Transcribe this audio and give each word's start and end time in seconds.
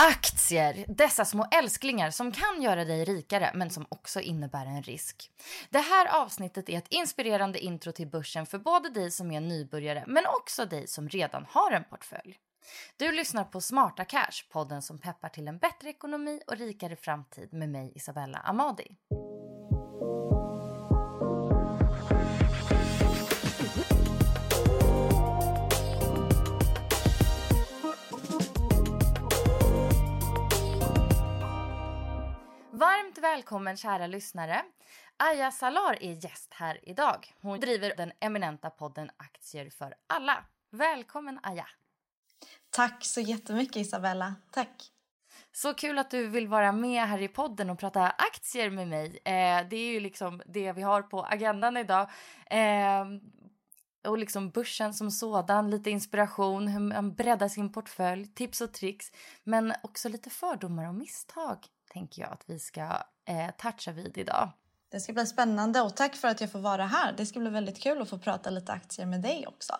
Aktier, 0.00 0.84
dessa 0.88 1.24
små 1.24 1.46
älsklingar 1.50 2.10
som 2.10 2.32
kan 2.32 2.62
göra 2.62 2.84
dig 2.84 3.04
rikare 3.04 3.50
men 3.54 3.70
som 3.70 3.86
också 3.88 4.20
innebär 4.20 4.66
en 4.66 4.82
risk. 4.82 5.30
Det 5.70 5.78
här 5.78 6.22
avsnittet 6.22 6.68
är 6.68 6.78
ett 6.78 6.88
inspirerande 6.88 7.58
intro 7.58 7.92
till 7.92 8.08
börsen 8.08 8.46
för 8.46 8.58
både 8.58 8.88
dig 8.88 9.10
som 9.10 9.30
är 9.30 9.40
nybörjare 9.40 10.04
men 10.06 10.24
också 10.26 10.64
dig 10.64 10.86
som 10.86 11.08
redan 11.08 11.46
har 11.50 11.70
en 11.70 11.84
portfölj. 11.84 12.38
Du 12.96 13.12
lyssnar 13.12 13.44
på 13.44 13.60
Smarta 13.60 14.04
Cash, 14.04 14.44
podden 14.52 14.82
som 14.82 14.98
peppar 14.98 15.28
till 15.28 15.48
en 15.48 15.58
bättre 15.58 15.88
ekonomi 15.88 16.40
och 16.46 16.56
rikare 16.56 16.96
framtid 16.96 17.52
med 17.52 17.68
mig 17.68 17.92
Isabella 17.94 18.38
Amadi. 18.38 18.96
Varmt 32.78 33.18
välkommen 33.18 33.76
kära 33.76 34.06
lyssnare. 34.06 34.62
Aya 35.16 35.50
Salar 35.50 36.02
är 36.02 36.24
gäst 36.24 36.54
här 36.54 36.80
idag. 36.82 37.34
Hon 37.40 37.60
driver 37.60 37.96
den 37.96 38.12
eminenta 38.20 38.70
podden 38.70 39.10
Aktier 39.16 39.70
för 39.70 39.94
alla. 40.06 40.44
Välkommen 40.70 41.40
Aya. 41.42 41.66
Tack 42.70 43.04
så 43.04 43.20
jättemycket 43.20 43.76
Isabella. 43.76 44.34
Tack. 44.50 44.92
Så 45.52 45.74
kul 45.74 45.98
att 45.98 46.10
du 46.10 46.26
vill 46.26 46.48
vara 46.48 46.72
med 46.72 47.02
här 47.02 47.22
i 47.22 47.28
podden 47.28 47.70
och 47.70 47.78
prata 47.78 48.10
aktier 48.10 48.70
med 48.70 48.88
mig. 48.88 49.06
Eh, 49.24 49.68
det 49.70 49.76
är 49.76 49.92
ju 49.92 50.00
liksom 50.00 50.42
det 50.46 50.72
vi 50.72 50.82
har 50.82 51.02
på 51.02 51.24
agendan 51.24 51.76
idag. 51.76 52.10
Eh, 52.46 53.04
och 54.08 54.18
liksom 54.18 54.50
börsen 54.50 54.94
som 54.94 55.10
sådan, 55.10 55.70
lite 55.70 55.90
inspiration, 55.90 56.68
hur 56.68 56.80
man 56.80 57.14
breddar 57.14 57.48
sin 57.48 57.72
portfölj, 57.72 58.26
tips 58.26 58.60
och 58.60 58.72
tricks. 58.72 59.12
Men 59.44 59.74
också 59.82 60.08
lite 60.08 60.30
fördomar 60.30 60.88
och 60.88 60.94
misstag 60.94 61.68
tänker 61.88 62.22
jag 62.22 62.32
att 62.32 62.44
vi 62.46 62.58
ska 62.58 63.02
eh, 63.28 63.50
toucha 63.58 63.92
vid 63.92 64.18
idag. 64.18 64.50
Det 64.90 65.00
ska 65.00 65.12
bli 65.12 65.26
spännande 65.26 65.80
och 65.80 65.96
tack 65.96 66.16
för 66.16 66.28
att 66.28 66.40
jag 66.40 66.52
får 66.52 66.58
vara 66.58 66.86
här. 66.86 67.14
Det 67.16 67.26
ska 67.26 67.40
bli 67.40 67.50
väldigt 67.50 67.82
kul 67.82 68.02
att 68.02 68.08
få 68.08 68.18
prata 68.18 68.50
lite 68.50 68.72
aktier 68.72 69.06
med 69.06 69.22
dig 69.22 69.46
också. 69.46 69.72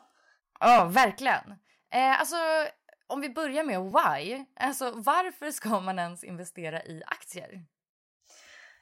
Ja, 0.60 0.84
verkligen. 0.84 1.50
Eh, 1.92 2.20
alltså, 2.20 2.36
om 3.06 3.20
vi 3.20 3.30
börjar 3.30 3.64
med 3.64 3.80
why. 3.80 4.44
Alltså, 4.56 4.90
varför 4.90 5.50
ska 5.50 5.80
man 5.80 5.98
ens 5.98 6.24
investera 6.24 6.82
i 6.82 7.02
aktier? 7.06 7.64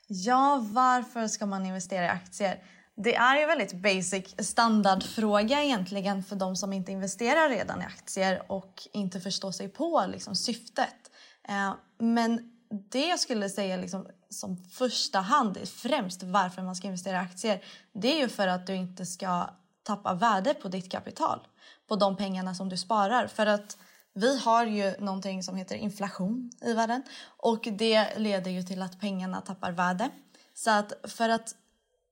Ja, 0.09 0.61
varför 0.63 1.29
ska 1.29 1.47
man 1.47 1.67
investera 1.67 2.05
i 2.05 2.09
aktier? 2.09 2.63
Det 2.97 3.15
är 3.15 3.41
ju 3.41 3.47
väldigt 3.47 3.73
basic 3.73 4.35
standardfråga 4.39 5.63
egentligen 5.63 6.23
för 6.23 6.37
de 6.37 6.57
som 6.57 6.73
inte 6.73 6.93
investerar 6.93 7.49
redan 7.49 7.83
i 7.83 7.85
aktier 7.85 8.53
och 8.53 8.89
inte 8.93 9.21
förstår 9.21 9.53
sig 9.53 9.69
på 9.69 10.05
liksom, 10.09 10.35
syftet. 10.35 11.11
Eh, 11.49 11.75
men 11.99 12.56
det 12.71 13.07
jag 13.07 13.21
skulle 13.21 13.49
säga 13.49 13.77
liksom, 13.77 14.07
som 14.31 14.57
första 14.57 15.21
hand, 15.21 15.59
främst 15.69 16.23
varför 16.23 16.63
man 16.63 16.77
ska 16.77 16.87
investera 16.87 17.17
i 17.17 17.21
aktier, 17.21 17.65
det 17.93 18.17
är 18.17 18.19
ju 18.19 18.29
för 18.29 18.49
att 18.49 18.67
du 18.67 18.75
inte 18.75 19.07
ska 19.07 19.51
tappa 19.83 20.15
värde 20.15 20.55
på 20.55 20.69
ditt 20.69 20.93
kapital, 20.93 21.47
på 21.89 21.97
de 21.97 22.17
pengarna 22.17 22.55
som 22.55 22.69
du 22.69 22.77
sparar. 22.77 23.27
För 23.27 23.47
att 23.47 23.79
vi 24.15 24.39
har 24.39 24.67
ju 24.67 24.95
någonting 24.99 25.43
som 25.43 25.57
heter 25.57 25.77
inflation 25.77 26.51
i 26.61 26.73
världen 26.73 27.03
och 27.27 27.69
det 27.73 28.19
leder 28.19 28.51
ju 28.51 28.63
till 28.63 28.83
att 28.83 29.01
pengarna 29.01 29.41
tappar 29.41 29.73
värde. 29.73 30.11
Så 30.55 30.71
att 30.71 30.93
för 31.05 31.29
att 31.29 31.55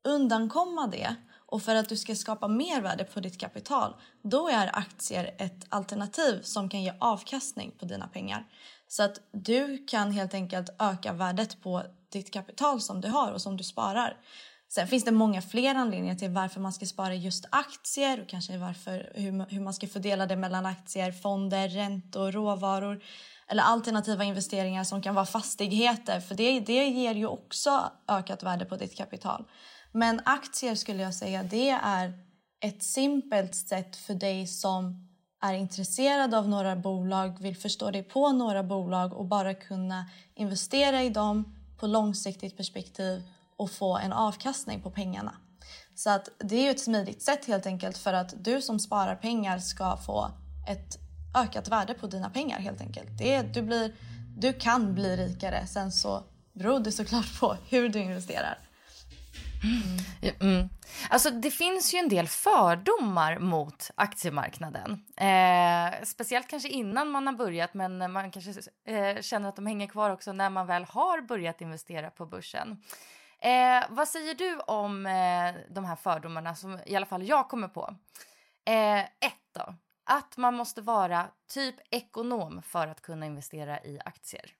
undankomma 0.05 0.87
det 0.87 1.15
och 1.47 1.63
för 1.63 1.75
att 1.75 1.89
du 1.89 1.97
ska 1.97 2.15
skapa 2.15 2.49
mer 2.49 2.81
värde 2.81 3.05
på 3.05 3.21
ditt 3.21 3.41
kapital, 3.41 3.95
då 4.23 4.49
är 4.49 4.79
aktier 4.79 5.35
ett 5.39 5.67
alternativ 5.69 6.43
som 6.43 6.69
kan 6.69 6.83
ge 6.83 6.95
avkastning 7.01 7.73
på 7.79 7.85
dina 7.85 8.09
pengar. 8.09 8.47
Så 8.97 9.03
att 9.03 9.21
du 9.33 9.87
kan 9.87 10.11
helt 10.11 10.35
enkelt 10.35 10.71
öka 10.79 11.13
värdet 11.13 11.63
på 11.63 11.83
ditt 12.13 12.33
kapital 12.33 12.81
som 12.81 13.01
du 13.01 13.09
har 13.09 13.33
och 13.33 13.41
som 13.41 13.57
du 13.57 13.65
sparar. 13.65 14.17
Sen 14.69 14.89
finns 14.89 15.05
det 15.05 15.11
många 15.11 15.43
fler 15.43 15.75
anledningar 15.75 16.15
till 16.15 16.31
varför 16.31 16.61
man 16.61 16.73
ska 16.73 16.87
spara 16.87 17.15
just 17.15 17.45
aktier 17.51 18.23
och 18.23 18.29
kanske 18.29 18.59
varför, 18.59 19.13
hur, 19.15 19.51
hur 19.51 19.61
man 19.61 19.75
ska 19.75 19.87
fördela 19.87 20.27
det 20.27 20.37
mellan 20.37 20.67
aktier, 20.67 21.13
fonder, 21.13 21.69
räntor, 21.69 22.33
råvaror 22.33 23.05
eller 23.49 23.63
alternativa 23.63 24.25
investeringar 24.25 24.85
som 24.85 25.03
kan 25.03 25.15
vara 25.15 25.27
fastigheter 25.27 26.21
för 26.21 26.35
det, 26.35 26.61
det 26.61 26.87
ger 26.87 27.15
ju 27.15 27.27
också 27.27 27.91
ökat 28.09 28.43
värde 28.43 28.65
på 28.65 28.77
ditt 28.77 28.97
kapital. 28.97 29.45
Men 29.93 30.21
aktier 30.25 30.75
skulle 30.75 31.03
jag 31.03 31.15
säga 31.15 31.43
det 31.43 31.71
är 31.71 32.13
ett 32.61 32.83
simpelt 32.83 33.55
sätt 33.55 33.97
för 33.97 34.15
dig 34.15 34.47
som 34.47 35.09
är 35.45 35.55
intresserad 35.55 36.35
av 36.35 36.49
några 36.49 36.77
bolag, 36.77 37.37
vill 37.41 37.57
förstå 37.57 37.91
dig 37.91 38.03
på 38.03 38.33
några 38.33 38.63
bolag 38.63 39.13
och 39.13 39.25
bara 39.25 39.55
kunna 39.55 40.11
investera 40.35 41.03
i 41.03 41.11
dem 41.11 41.55
på 41.79 41.87
långsiktigt 41.87 42.57
perspektiv 42.57 43.23
och 43.57 43.71
få 43.71 43.99
en 43.99 44.13
avkastning 44.13 44.83
på 44.83 44.91
pengarna. 44.91 45.35
Så 45.95 46.11
att 46.11 46.29
det 46.39 46.57
är 46.57 46.63
ju 46.63 46.71
ett 46.71 46.81
smidigt 46.81 47.23
sätt 47.23 47.45
helt 47.45 47.67
enkelt 47.67 47.99
för 47.99 48.13
att 48.13 48.45
du 48.45 48.63
som 48.63 48.79
sparar 48.79 49.17
pengar 49.17 49.59
ska 49.59 49.97
få 49.97 50.31
ett 50.69 50.99
ökat 51.35 51.69
värde 51.69 51.95
på 51.95 52.07
dina 52.07 52.31
pengar 52.31 52.59
helt 52.59 52.81
enkelt. 52.81 53.19
Det 53.19 53.35
är, 53.35 53.43
du, 53.43 53.63
blir, 53.63 53.95
du 54.37 54.53
kan 54.53 54.95
bli 54.95 55.17
rikare, 55.17 55.67
sen 55.67 55.93
så 55.93 56.23
beror 56.53 56.81
det 56.81 56.93
såklart 56.93 57.41
på 57.41 57.57
hur 57.69 57.89
du 57.89 57.99
investerar. 57.99 58.59
Mm. 59.65 60.41
Mm. 60.41 60.69
Alltså, 61.11 61.31
det 61.31 61.51
finns 61.51 61.95
ju 61.95 61.99
en 61.99 62.09
del 62.09 62.29
fördomar 62.29 63.39
mot 63.39 63.91
aktiemarknaden. 63.95 65.05
Eh, 65.17 66.05
speciellt 66.05 66.49
kanske 66.49 66.69
innan 66.69 67.11
man 67.11 67.27
har 67.27 67.35
börjat, 67.35 67.75
men 67.75 68.13
man 68.13 68.31
kanske 68.31 68.51
eh, 68.87 69.21
känner 69.21 69.49
att 69.49 69.57
de 69.57 69.67
hänger 69.67 69.87
kvar 69.87 70.11
också 70.11 70.33
när 70.33 70.51
man 70.51 70.67
väl 70.67 70.85
har 70.85 71.21
börjat 71.21 71.61
investera 71.61 72.11
på 72.11 72.27
börsen. 72.27 72.83
Eh, 73.39 73.85
vad 73.89 74.09
säger 74.09 74.35
du 74.35 74.59
om 74.59 75.07
eh, 75.07 75.55
de 75.71 75.85
här 75.85 75.97
fördomarna 75.97 76.55
som 76.55 76.79
i 76.87 76.97
alla 76.97 77.07
fall 77.07 77.29
jag 77.29 77.49
kommer 77.49 77.69
på? 77.69 77.95
Eh, 78.65 79.01
ett 79.01 79.45
då, 79.55 79.75
att 80.05 80.37
man 80.37 80.55
måste 80.55 80.81
vara 80.81 81.27
typ 81.49 81.75
ekonom 81.91 82.63
för 82.63 82.87
att 82.87 83.01
kunna 83.01 83.27
investera 83.27 83.81
i 83.85 84.01
aktier. 84.05 84.51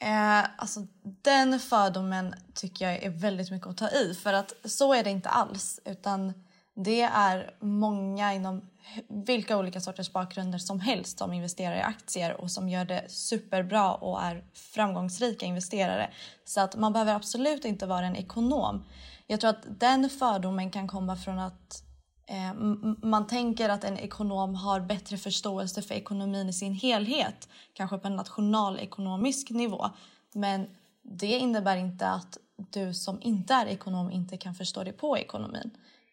Eh, 0.00 0.44
alltså, 0.56 0.86
den 1.22 1.60
fördomen 1.60 2.34
tycker 2.54 2.84
jag 2.84 3.02
är 3.02 3.10
väldigt 3.10 3.50
mycket 3.50 3.68
att 3.68 3.76
ta 3.76 3.90
i. 3.90 4.14
För 4.14 4.32
att 4.32 4.52
så 4.64 4.94
är 4.94 5.04
det 5.04 5.10
inte 5.10 5.28
alls. 5.28 5.80
Utan 5.84 6.32
det 6.74 7.02
är 7.02 7.54
många 7.60 8.34
inom 8.34 8.62
vilka 9.08 9.58
olika 9.58 9.80
sorters 9.80 10.12
bakgrunder 10.12 10.58
som 10.58 10.80
helst 10.80 11.18
som 11.18 11.32
investerar 11.32 11.76
i 11.76 11.80
aktier 11.80 12.40
och 12.40 12.50
som 12.50 12.68
gör 12.68 12.84
det 12.84 13.04
superbra 13.08 13.94
och 13.94 14.22
är 14.22 14.44
framgångsrika 14.54 15.46
investerare. 15.46 16.10
Så 16.44 16.60
att 16.60 16.76
man 16.76 16.92
behöver 16.92 17.14
absolut 17.14 17.64
inte 17.64 17.86
vara 17.86 18.06
en 18.06 18.16
ekonom. 18.16 18.84
Jag 19.26 19.40
tror 19.40 19.50
att 19.50 19.80
den 19.80 20.10
fördomen 20.10 20.70
kan 20.70 20.88
komma 20.88 21.16
från 21.16 21.38
att 21.38 21.82
Eh, 22.30 22.54
man 23.02 23.26
tänker 23.26 23.68
att 23.68 23.84
en 23.84 23.98
ekonom 23.98 24.54
har 24.54 24.80
bättre 24.80 25.16
förståelse 25.16 25.82
för 25.82 25.94
ekonomin 25.94 26.48
i 26.48 26.52
sin 26.52 26.74
helhet, 26.74 27.48
kanske 27.72 27.98
på 27.98 28.06
en 28.06 28.16
nationalekonomisk 28.16 29.50
nivå. 29.50 29.90
Men 30.32 30.66
det 31.02 31.38
innebär 31.38 31.76
inte 31.76 32.08
att 32.08 32.38
du 32.56 32.94
som 32.94 33.22
inte 33.22 33.54
är 33.54 33.66
ekonom 33.66 34.10
inte 34.10 34.36
kan 34.36 34.54
förstå 34.54 34.84
dig 34.84 34.92
på 34.92 35.18
ekonomin. 35.18 35.70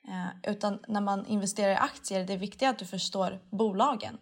Eh, 0.07 0.51
utan 0.51 0.79
när 0.88 1.01
man 1.01 1.25
investerar 1.25 1.71
i 1.71 1.75
aktier 1.75 2.25
det 2.25 2.33
är 2.33 2.38
viktigt 2.38 2.69
att 2.69 2.79
du 2.79 2.85
förstår 2.85 3.39
bolagen. 3.50 4.18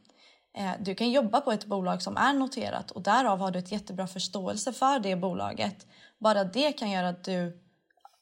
Eh, 0.57 0.72
du 0.80 0.96
kan 0.96 1.12
jobba 1.12 1.42
på 1.42 1.51
ett 1.51 1.66
bolag 1.66 2.01
som 2.01 2.18
är 2.18 2.34
noterat 2.34 2.92
och 2.92 3.01
därav 3.01 3.39
har 3.39 3.51
du 3.51 3.60
ett 3.60 3.72
jättebra 3.72 4.07
förståelse 4.07 4.74
för 4.74 5.00
det 5.00 5.16
bolaget. 5.16 5.88
Bara 6.18 6.44
det 6.44 6.72
kan 6.72 6.92
göra 6.92 7.10
att 7.10 7.24
du 7.24 7.62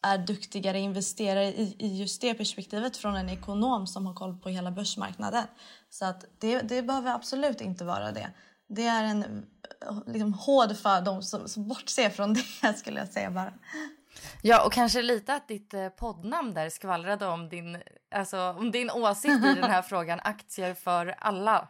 är 0.02 0.18
duktigare 0.18 0.80
investerare 0.80 1.46
i, 1.46 1.76
i 1.80 1.98
just 1.98 2.22
det 2.22 2.34
perspektivet 2.34 2.98
från 2.98 3.16
en 3.16 3.30
ekonom 3.30 3.88
som 3.88 4.06
har 4.06 4.14
koll 4.14 4.38
på 4.38 4.50
hela 4.50 4.72
börsmarknaden. 4.72 5.44
Så 5.90 6.06
att 6.06 6.26
det, 6.40 6.62
det 6.62 6.82
behöver 6.82 7.14
absolut 7.14 7.62
inte 7.62 7.86
vara 7.86 8.12
det. 8.12 8.32
Det 8.68 8.86
är 8.86 9.04
en 9.04 9.46
liksom, 10.08 10.34
hård 10.34 10.78
fördom 10.78 11.22
som, 11.22 11.48
som 11.48 11.68
bortser 11.68 12.10
från 12.10 12.34
det 12.34 12.74
skulle 12.78 13.00
jag 13.00 13.10
säga 13.10 13.32
bara. 13.32 13.54
Ja, 14.42 14.66
och 14.66 14.74
kanske 14.74 15.02
lite 15.02 15.34
att 15.34 15.48
ditt 15.48 15.74
eh, 15.74 15.90
poddnamn 15.90 16.54
där 16.54 16.70
skvallrade 16.70 17.28
om 17.28 17.50
din, 17.50 17.78
alltså, 18.16 18.40
om 18.40 18.72
din 18.72 18.92
åsikt 18.92 19.46
i 19.46 19.54
den 19.54 19.72
här 19.72 19.82
frågan. 19.90 20.20
Aktier 20.24 20.74
för 20.74 21.16
alla. 21.20 21.68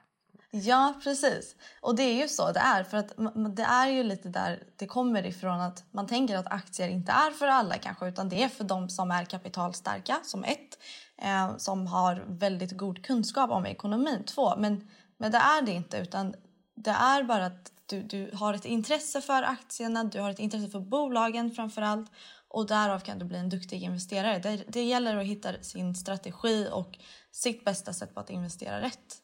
Ja, 0.54 0.94
precis. 1.04 1.56
Och 1.82 1.96
det 1.96 2.04
är 2.04 2.22
ju 2.22 2.28
så 2.28 2.52
det 2.52 2.60
är. 2.60 2.84
För 2.84 2.98
att 2.98 3.14
det 3.56 3.64
är 3.64 3.88
ju 3.88 4.04
lite 4.04 4.30
där 4.30 4.64
det 4.76 4.88
kommer 4.88 5.26
ifrån 5.26 5.62
att 5.62 5.84
man 5.92 6.08
tänker 6.08 6.38
att 6.38 6.52
aktier 6.52 6.90
inte 6.90 7.12
är 7.12 7.32
för 7.32 7.48
alla 7.48 7.78
kanske 7.78 8.08
utan 8.08 8.30
det 8.30 8.44
är 8.44 8.50
för 8.50 8.64
de 8.64 8.90
som 8.90 9.12
är 9.12 9.26
kapitalstarka 9.26 10.20
som 10.24 10.44
ett. 10.44 10.78
Eh, 11.18 11.58
som 11.58 11.88
har 11.88 12.24
väldigt 12.28 12.78
god 12.78 13.06
kunskap 13.06 13.52
om 13.52 13.66
ekonomin, 13.66 14.24
två. 14.24 14.56
Men, 14.58 14.90
men 15.18 15.32
det 15.32 15.38
är 15.38 15.62
det 15.62 15.72
inte 15.72 15.98
utan 15.98 16.36
det 16.76 16.92
är 16.92 17.24
bara 17.24 17.46
att 17.46 17.72
du, 17.86 18.04
du 18.04 18.32
har 18.34 18.54
ett 18.54 18.66
intresse 18.66 19.22
för 19.22 19.44
aktierna, 19.44 20.04
du 20.04 20.20
har 20.20 20.30
ett 20.30 20.40
intresse 20.40 20.70
för 20.70 20.80
bolagen 20.80 21.52
framför 21.52 21.82
allt 21.82 22.12
och 22.48 22.68
därav 22.68 23.00
kan 23.00 23.20
du 23.20 23.26
bli 23.26 23.38
en 23.38 23.50
duktig 23.50 23.84
investerare. 23.84 24.40
Det, 24.40 24.64
det 24.68 24.84
gäller 24.84 25.18
att 25.18 25.26
hitta 25.26 25.54
sin 25.62 25.96
strategi 25.96 26.68
och 26.72 27.00
sitt 27.32 27.66
bästa 27.66 27.94
sätt 27.94 28.14
på 28.14 28.20
att 28.20 28.30
investera 28.30 28.82
rätt. 28.82 29.22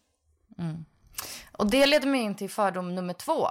Mm. 0.58 0.86
Och 1.52 1.72
det 1.72 1.86
leder 1.86 2.08
mig 2.08 2.22
in 2.22 2.36
till 2.36 2.50
fördom 2.50 2.96
nummer 2.96 3.14
två. 3.14 3.48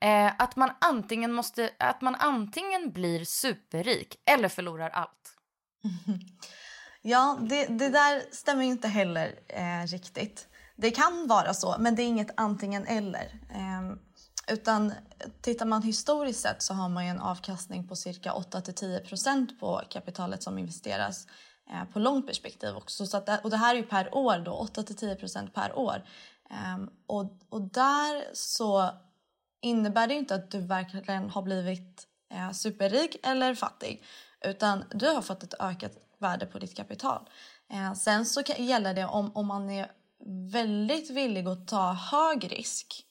Eh, 0.00 0.32
att, 0.38 0.56
man 0.56 0.70
antingen 0.80 1.32
måste, 1.32 1.70
att 1.78 2.00
man 2.00 2.14
antingen 2.14 2.92
blir 2.92 3.24
superrik 3.24 4.16
eller 4.30 4.48
förlorar 4.48 4.90
allt. 4.90 5.36
ja, 7.02 7.38
det, 7.40 7.66
det 7.66 7.88
där 7.88 8.22
stämmer 8.30 8.64
inte 8.64 8.88
heller 8.88 9.38
eh, 9.48 9.86
riktigt. 9.86 10.48
Det 10.76 10.90
kan 10.90 11.26
vara 11.26 11.54
så, 11.54 11.76
men 11.78 11.94
det 11.94 12.02
är 12.02 12.06
inget 12.06 12.30
antingen 12.36 12.86
eller. 12.86 13.40
Eh, 13.50 13.96
utan 14.52 14.92
tittar 15.40 15.66
man 15.66 15.82
historiskt 15.82 16.40
sett 16.40 16.62
så 16.62 16.74
har 16.74 16.88
man 16.88 17.04
en 17.04 17.20
avkastning 17.20 17.88
på 17.88 17.96
cirka 17.96 18.32
8-10% 18.32 19.58
på 19.60 19.82
kapitalet 19.90 20.42
som 20.42 20.58
investeras 20.58 21.26
eh, 21.70 21.84
på 21.92 21.98
långt 21.98 22.26
perspektiv 22.26 22.76
också. 22.76 23.06
Så 23.06 23.20
det, 23.20 23.40
och 23.44 23.50
det 23.50 23.56
här 23.56 23.74
är 23.74 23.78
ju 23.78 23.86
per 23.86 24.14
år 24.14 24.38
då, 24.38 24.68
8-10% 24.74 25.50
per 25.50 25.78
år. 25.78 26.04
Um, 26.50 26.90
och, 27.06 27.38
och 27.48 27.62
där 27.62 28.34
så 28.34 28.90
innebär 29.60 30.06
det 30.06 30.14
inte 30.14 30.34
att 30.34 30.50
du 30.50 30.60
verkligen 30.60 31.30
har 31.30 31.42
blivit 31.42 32.06
eh, 32.34 32.50
superrik 32.50 33.16
eller 33.22 33.54
fattig 33.54 34.02
utan 34.44 34.84
du 34.90 35.06
har 35.06 35.22
fått 35.22 35.42
ett 35.42 35.54
ökat 35.60 35.92
värde 36.18 36.46
på 36.46 36.58
ditt 36.58 36.76
kapital. 36.76 37.28
Eh, 37.72 37.94
sen 37.94 38.26
så 38.26 38.42
kan, 38.42 38.66
gäller 38.66 38.94
det 38.94 39.04
om, 39.04 39.36
om 39.36 39.46
man 39.46 39.70
är 39.70 39.90
väldigt 40.50 41.10
villig 41.10 41.48
att 41.48 41.68
ta 41.68 41.92
hög 41.92 42.52
risk 42.52 43.04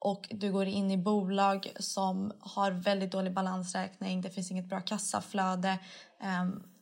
och 0.00 0.28
du 0.30 0.52
går 0.52 0.66
in 0.66 0.90
i 0.90 0.96
bolag 0.96 1.72
som 1.78 2.32
har 2.40 2.70
väldigt 2.70 3.12
dålig 3.12 3.34
balansräkning, 3.34 4.20
det 4.20 4.30
finns 4.30 4.50
inget 4.50 4.68
bra 4.68 4.80
kassaflöde. 4.80 5.78
Um, 6.42 6.73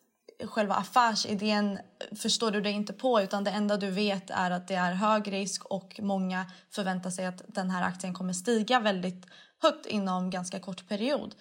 själva 0.47 0.75
affärsidén 0.75 1.79
förstår 2.17 2.51
du 2.51 2.61
dig 2.61 2.73
inte 2.73 2.93
på 2.93 3.23
utan 3.23 3.45
det 3.45 3.51
enda 3.51 3.77
du 3.77 3.91
vet 3.91 4.31
är 4.31 4.51
att 4.51 4.69
det 4.69 4.75
är 4.75 4.93
hög 4.93 5.33
risk 5.33 5.65
och 5.65 6.01
många 6.03 6.47
förväntar 6.71 7.11
sig 7.11 7.27
att 7.27 7.43
den 7.47 7.71
här 7.71 7.83
aktien 7.83 8.15
kommer 8.15 8.33
stiga 8.33 8.81
väldigt 8.81 9.27
högt 9.63 9.87
inom 9.87 10.31
ganska 10.31 10.61
kort 10.61 10.89
period. 10.89 11.35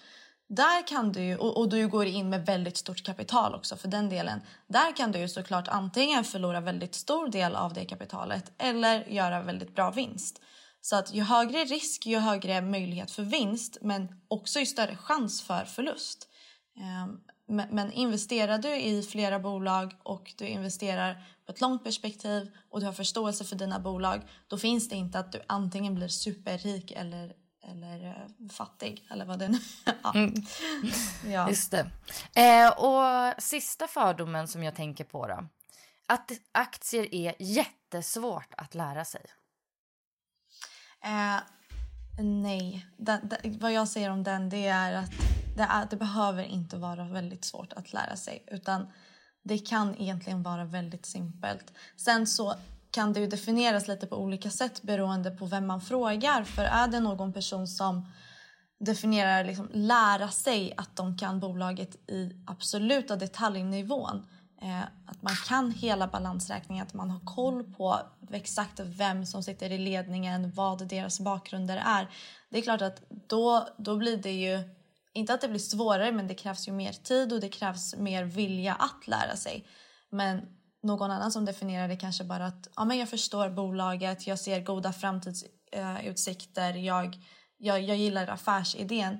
Där 0.48 0.86
kan 0.86 1.12
du, 1.12 1.36
och, 1.36 1.68
du 1.68 1.88
går 1.88 2.06
in 2.06 2.30
med 2.30 2.46
väldigt 2.46 2.76
stort 2.76 3.02
kapital 3.02 3.54
också 3.54 3.76
för 3.76 3.88
den 3.88 4.08
delen. 4.08 4.40
Där 4.66 4.96
kan 4.96 5.12
du 5.12 5.18
ju 5.18 5.28
såklart 5.28 5.68
antingen 5.68 6.24
förlora 6.24 6.60
väldigt 6.60 6.94
stor 6.94 7.28
del 7.28 7.56
av 7.56 7.72
det 7.72 7.84
kapitalet 7.84 8.52
eller 8.58 9.04
göra 9.08 9.42
väldigt 9.42 9.74
bra 9.74 9.90
vinst. 9.90 10.40
Så 10.80 10.96
att 10.96 11.14
ju 11.14 11.22
högre 11.22 11.64
risk, 11.64 12.06
ju 12.06 12.18
högre 12.18 12.60
möjlighet 12.60 13.10
för 13.10 13.22
vinst 13.22 13.78
men 13.80 14.20
också 14.28 14.58
ju 14.58 14.66
större 14.66 14.96
chans 14.96 15.42
för 15.42 15.64
förlust. 15.64 16.28
Ehm, 16.76 17.20
men 17.52 17.92
investerar 17.92 18.58
du 18.58 18.76
i 18.76 19.02
flera 19.02 19.38
bolag 19.38 19.94
och 20.02 20.32
du 20.38 20.46
investerar 20.46 21.24
på 21.46 21.52
ett 21.52 21.60
långt 21.60 21.84
perspektiv 21.84 22.50
och 22.70 22.80
du 22.80 22.86
har 22.86 22.92
förståelse 22.92 23.44
för 23.44 23.56
dina 23.56 23.80
bolag 23.80 24.22
då 24.48 24.58
finns 24.58 24.88
det 24.88 24.96
inte 24.96 25.18
att 25.18 25.32
du 25.32 25.42
antingen 25.46 25.94
blir 25.94 26.08
superrik 26.08 26.90
eller, 26.90 27.32
eller 27.62 28.06
eh, 28.06 28.48
fattig 28.48 29.06
eller 29.10 29.24
vad 29.24 29.38
det 29.38 29.48
nu 29.48 29.58
ja. 30.02 30.12
Mm. 30.14 30.34
ja. 31.26 31.48
Just 31.50 31.70
det. 31.70 31.90
Eh, 32.34 32.70
och 32.70 33.42
sista 33.42 33.86
fördomen 33.86 34.48
som 34.48 34.62
jag 34.62 34.74
tänker 34.74 35.04
på 35.04 35.26
då. 35.26 35.48
Att 36.06 36.30
aktier 36.52 37.14
är 37.14 37.34
jättesvårt 37.38 38.54
att 38.56 38.74
lära 38.74 39.04
sig. 39.04 39.24
Eh, 41.04 41.36
nej. 42.18 42.86
Den, 42.96 43.28
den, 43.28 43.58
vad 43.58 43.72
jag 43.72 43.88
säger 43.88 44.10
om 44.10 44.22
den 44.22 44.48
det 44.48 44.66
är 44.66 44.92
att 44.92 45.31
det, 45.56 45.62
är, 45.62 45.86
det 45.90 45.96
behöver 45.96 46.44
inte 46.44 46.76
vara 46.76 47.04
väldigt 47.04 47.44
svårt 47.44 47.72
att 47.72 47.92
lära 47.92 48.16
sig. 48.16 48.44
Utan 48.46 48.86
det 49.42 49.58
kan 49.58 49.96
egentligen 50.00 50.42
vara 50.42 50.64
väldigt 50.64 51.06
simpelt. 51.06 51.72
Sen 51.96 52.26
så 52.26 52.54
kan 52.90 53.12
det 53.12 53.20
ju 53.20 53.26
definieras 53.26 53.88
lite 53.88 54.06
på 54.06 54.16
olika 54.16 54.50
sätt 54.50 54.82
beroende 54.82 55.30
på 55.30 55.46
vem 55.46 55.66
man 55.66 55.80
frågar. 55.80 56.44
För 56.44 56.62
är 56.62 56.88
det 56.88 57.00
någon 57.00 57.32
person 57.32 57.68
som 57.68 58.08
definierar 58.80 59.44
liksom 59.44 59.68
lära 59.72 60.28
sig 60.28 60.74
att 60.76 60.96
de 60.96 61.18
kan 61.18 61.40
bolaget 61.40 62.10
i 62.10 62.42
absoluta 62.46 63.16
detaljnivån 63.16 64.26
Eh, 64.62 64.82
att 65.06 65.22
man 65.22 65.34
kan 65.48 65.70
hela 65.70 66.06
balansräkningen, 66.06 66.86
att 66.86 66.94
man 66.94 67.10
har 67.10 67.20
koll 67.20 67.64
på 67.72 68.00
exakt 68.32 68.80
vem 68.80 69.26
som 69.26 69.42
sitter 69.42 69.72
i 69.72 69.78
ledningen, 69.78 70.50
vad 70.50 70.88
deras 70.88 71.20
bakgrunder 71.20 71.82
är. 71.86 72.08
Det 72.50 72.58
är 72.58 72.62
klart 72.62 72.82
att 72.82 73.02
då, 73.26 73.68
då 73.76 73.96
blir 73.96 74.16
det 74.16 74.32
ju, 74.32 74.62
inte 75.14 75.34
att 75.34 75.40
det 75.40 75.48
blir 75.48 75.58
svårare, 75.58 76.12
men 76.12 76.26
det 76.26 76.34
krävs 76.34 76.68
ju 76.68 76.72
mer 76.72 76.92
tid 76.92 77.32
och 77.32 77.40
det 77.40 77.48
krävs 77.48 77.96
mer 77.96 78.24
vilja 78.24 78.74
att 78.74 79.06
lära 79.06 79.36
sig. 79.36 79.66
Men 80.10 80.40
någon 80.82 81.10
annan 81.10 81.32
som 81.32 81.44
definierar 81.44 81.88
det 81.88 81.96
kanske 81.96 82.24
bara 82.24 82.46
att 82.46 82.68
ja, 82.76 82.84
men 82.84 82.98
jag 82.98 83.08
förstår 83.08 83.50
bolaget, 83.50 84.26
jag 84.26 84.38
ser 84.38 84.60
goda 84.60 84.92
framtidsutsikter, 84.92 86.74
jag, 86.74 87.18
jag, 87.58 87.82
jag 87.82 87.96
gillar 87.96 88.26
affärsidén 88.26 89.18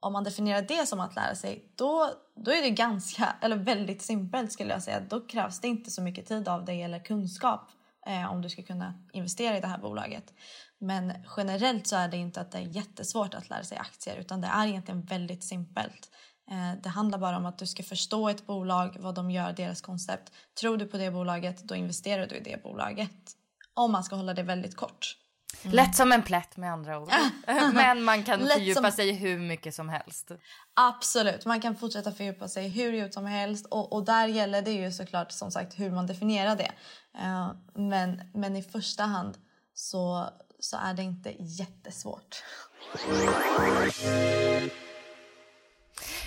om 0.00 0.12
man 0.12 0.24
definierar 0.24 0.62
det 0.62 0.86
som 0.86 1.00
att 1.00 1.14
lära 1.14 1.34
sig, 1.34 1.72
då, 1.76 2.10
då 2.36 2.50
är 2.50 2.62
det 2.62 2.70
ganska, 2.70 3.36
eller 3.40 3.56
väldigt 3.56 4.02
simpelt 4.02 4.52
skulle 4.52 4.72
jag 4.72 4.82
säga. 4.82 5.00
Då 5.00 5.20
krävs 5.20 5.60
det 5.60 5.68
inte 5.68 5.90
så 5.90 6.02
mycket 6.02 6.26
tid 6.26 6.48
av 6.48 6.64
dig 6.64 6.82
eller 6.82 7.04
kunskap 7.04 7.70
eh, 8.06 8.32
om 8.32 8.42
du 8.42 8.48
ska 8.48 8.62
kunna 8.62 8.94
investera 9.12 9.58
i 9.58 9.60
det 9.60 9.66
här 9.66 9.78
bolaget. 9.78 10.34
Men 10.80 11.12
generellt 11.36 11.86
så 11.86 11.96
är 11.96 12.08
det 12.08 12.16
inte 12.16 12.40
att 12.40 12.52
det 12.52 12.58
är 12.58 12.62
jättesvårt 12.62 13.34
att 13.34 13.50
lära 13.50 13.64
sig 13.64 13.78
aktier 13.78 14.16
utan 14.16 14.40
det 14.40 14.48
är 14.48 14.66
egentligen 14.66 15.02
väldigt 15.02 15.44
simpelt. 15.44 16.10
Eh, 16.50 16.82
det 16.82 16.88
handlar 16.88 17.18
bara 17.18 17.36
om 17.36 17.46
att 17.46 17.58
du 17.58 17.66
ska 17.66 17.82
förstå 17.82 18.28
ett 18.28 18.46
bolag, 18.46 18.96
vad 18.98 19.14
de 19.14 19.30
gör, 19.30 19.52
deras 19.52 19.80
koncept. 19.80 20.32
Tror 20.60 20.76
du 20.76 20.86
på 20.86 20.96
det 20.96 21.10
bolaget, 21.10 21.62
då 21.64 21.74
investerar 21.74 22.26
du 22.26 22.34
i 22.34 22.40
det 22.40 22.62
bolaget. 22.62 23.34
Om 23.74 23.92
man 23.92 24.04
ska 24.04 24.16
hålla 24.16 24.34
det 24.34 24.42
väldigt 24.42 24.76
kort. 24.76 25.16
Mm. 25.62 25.76
Lätt 25.76 25.96
som 25.96 26.12
en 26.12 26.22
plätt 26.22 26.56
med 26.56 26.72
andra 26.72 26.98
ord. 26.98 27.10
Men 27.74 28.02
man 28.02 28.22
kan 28.22 28.46
fördjupa 28.46 28.82
som... 28.82 28.92
sig 28.92 29.12
hur 29.12 29.38
mycket 29.38 29.74
som 29.74 29.88
helst. 29.88 30.30
Absolut, 30.74 31.44
man 31.44 31.60
kan 31.60 31.76
fortsätta 31.76 32.12
fördjupa 32.12 32.48
sig 32.48 32.68
hur 32.68 32.92
djupt 32.92 33.14
som 33.14 33.26
helst. 33.26 33.66
Och, 33.66 33.92
och, 33.92 34.04
där 34.04 34.26
gäller 34.26 34.62
det 34.62 34.70
ju 34.70 34.92
såklart 34.92 35.32
som 35.32 35.50
sagt 35.50 35.78
hur 35.78 35.90
man 35.90 36.06
definierar 36.06 36.56
det. 36.56 36.72
Eh, 37.18 37.50
men, 37.74 38.22
men 38.34 38.56
i 38.56 38.62
första 38.62 39.02
hand 39.02 39.38
så, 39.74 40.28
så 40.58 40.76
är 40.76 40.94
det 40.94 41.02
inte 41.02 41.34
jättesvårt. 41.38 42.44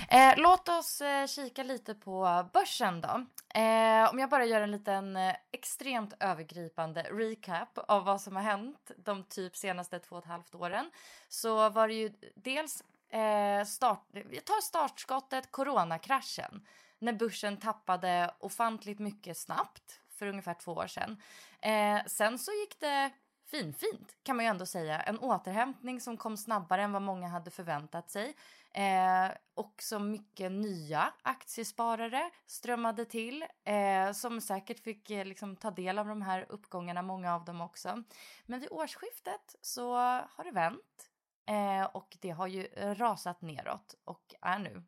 Eh, 0.09 0.33
låt 0.37 0.69
oss 0.69 1.01
eh, 1.01 1.27
kika 1.27 1.63
lite 1.63 1.93
på 1.93 2.45
börsen 2.53 3.01
då. 3.01 3.25
Eh, 3.59 4.09
om 4.11 4.19
jag 4.19 4.29
bara 4.29 4.45
gör 4.45 4.61
en 4.61 4.71
liten 4.71 5.15
eh, 5.15 5.35
extremt 5.51 6.13
övergripande 6.19 7.03
recap 7.03 7.77
av 7.87 8.03
vad 8.03 8.21
som 8.21 8.35
har 8.35 8.43
hänt 8.43 8.91
de 8.97 9.23
typ 9.23 9.55
senaste 9.55 9.99
två 9.99 10.15
och 10.15 10.23
ett 10.23 10.29
halvt 10.29 10.55
åren 10.55 10.91
så 11.29 11.69
var 11.69 11.87
det 11.87 11.93
ju 11.93 12.11
dels 12.35 12.83
eh, 13.09 13.65
start, 13.65 14.05
jag 14.11 14.45
tar 14.45 14.61
startskottet 14.61 15.51
coronakraschen 15.51 16.67
när 16.99 17.13
börsen 17.13 17.57
tappade 17.57 18.33
ofantligt 18.39 18.99
mycket 18.99 19.37
snabbt 19.37 20.00
för 20.21 20.27
ungefär 20.27 20.53
två 20.53 20.71
år 20.71 20.87
sedan. 20.87 21.21
Eh, 21.61 22.05
sen 22.05 22.39
så 22.39 22.51
gick 22.51 22.79
det 22.79 23.11
finfint 23.45 24.15
kan 24.23 24.35
man 24.35 24.45
ju 24.45 24.49
ändå 24.49 24.65
säga. 24.65 25.01
En 25.01 25.19
återhämtning 25.19 26.01
som 26.01 26.17
kom 26.17 26.37
snabbare 26.37 26.83
än 26.83 26.91
vad 26.91 27.01
många 27.01 27.27
hade 27.27 27.51
förväntat 27.51 28.09
sig. 28.09 28.35
Eh, 28.71 29.31
också 29.53 29.99
mycket 29.99 30.51
nya 30.51 31.13
aktiesparare 31.21 32.29
strömmade 32.45 33.05
till 33.05 33.45
eh, 33.63 34.11
som 34.11 34.41
säkert 34.41 34.79
fick 34.79 35.09
eh, 35.09 35.25
liksom, 35.25 35.55
ta 35.55 35.71
del 35.71 35.99
av 35.99 36.07
de 36.07 36.21
här 36.21 36.45
uppgångarna, 36.49 37.01
många 37.01 37.35
av 37.35 37.45
dem 37.45 37.61
också. 37.61 38.03
Men 38.45 38.59
vid 38.59 38.71
årsskiftet 38.71 39.55
så 39.61 39.95
har 39.95 40.43
det 40.43 40.51
vänt 40.51 41.09
eh, 41.49 41.83
och 41.83 42.17
det 42.21 42.29
har 42.29 42.47
ju 42.47 42.63
rasat 42.75 43.41
neråt 43.41 43.95
och 44.03 44.35
är 44.41 44.59
nu 44.59 44.83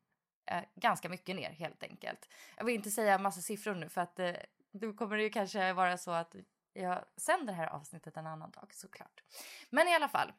eh, 0.46 0.64
ganska 0.76 1.10
mycket 1.10 1.36
ner 1.36 1.52
helt 1.52 1.84
enkelt. 1.84 2.30
Jag 2.58 2.66
vill 2.66 2.76
inte 2.76 2.92
säga 2.92 3.18
massa 3.18 3.42
siffror 3.42 3.76
nu 3.76 3.90
för 3.90 4.02
att 4.02 4.20
eh, 4.20 4.32
då 4.74 4.94
kommer 4.94 5.18
det 5.18 5.24
ju 5.24 5.30
kanske 5.30 5.74
vara 5.74 5.98
så 5.98 6.12
att 6.12 6.36
jag 6.74 7.06
sänder 7.18 7.46
det 7.46 7.58
här 7.58 7.68
avsnittet 7.68 8.18
en 8.18 8.28
annan 8.28 8.52
dag 8.52 8.74
såklart. 8.74 9.24
Men 9.70 9.88
i 9.88 9.96
alla 9.96 10.10
fall. 10.10 10.34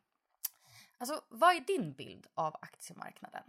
Alltså, 0.98 1.20
vad 1.28 1.56
är 1.56 1.60
din 1.60 1.92
bild 1.92 2.26
av 2.34 2.56
aktiemarknaden? 2.62 3.42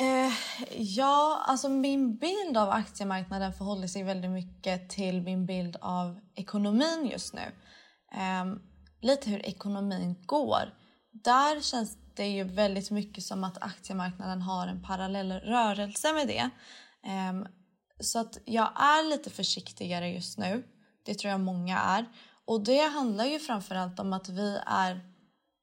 Eh, 0.00 0.32
ja, 0.76 1.44
alltså 1.46 1.68
min 1.68 2.16
bild 2.16 2.56
av 2.56 2.70
aktiemarknaden 2.70 3.52
förhåller 3.52 3.86
sig 3.86 4.02
väldigt 4.02 4.30
mycket 4.30 4.90
till 4.90 5.22
min 5.22 5.46
bild 5.46 5.76
av 5.80 6.20
ekonomin 6.34 7.08
just 7.12 7.34
nu. 7.34 7.52
Eh, 8.12 8.54
lite 9.00 9.30
hur 9.30 9.46
ekonomin 9.46 10.22
går. 10.26 10.74
Där 11.10 11.60
känns 11.60 11.96
det 12.14 12.26
ju 12.26 12.44
väldigt 12.44 12.90
mycket 12.90 13.24
som 13.24 13.44
att 13.44 13.62
aktiemarknaden 13.62 14.42
har 14.42 14.66
en 14.66 14.82
parallell 14.82 15.32
rörelse 15.32 16.12
med 16.12 16.28
det. 16.28 16.50
Eh, 17.06 17.48
så 18.02 18.18
att 18.18 18.38
jag 18.44 18.72
är 18.76 19.10
lite 19.10 19.30
försiktigare 19.30 20.08
just 20.08 20.38
nu. 20.38 20.64
Det 21.04 21.14
tror 21.14 21.30
jag 21.30 21.40
många 21.40 21.78
är. 21.78 22.06
Och 22.44 22.64
det 22.64 22.80
handlar 22.80 23.24
ju 23.24 23.38
framförallt 23.38 24.00
om 24.00 24.12
att 24.12 24.28
vi 24.28 24.58
är 24.66 25.00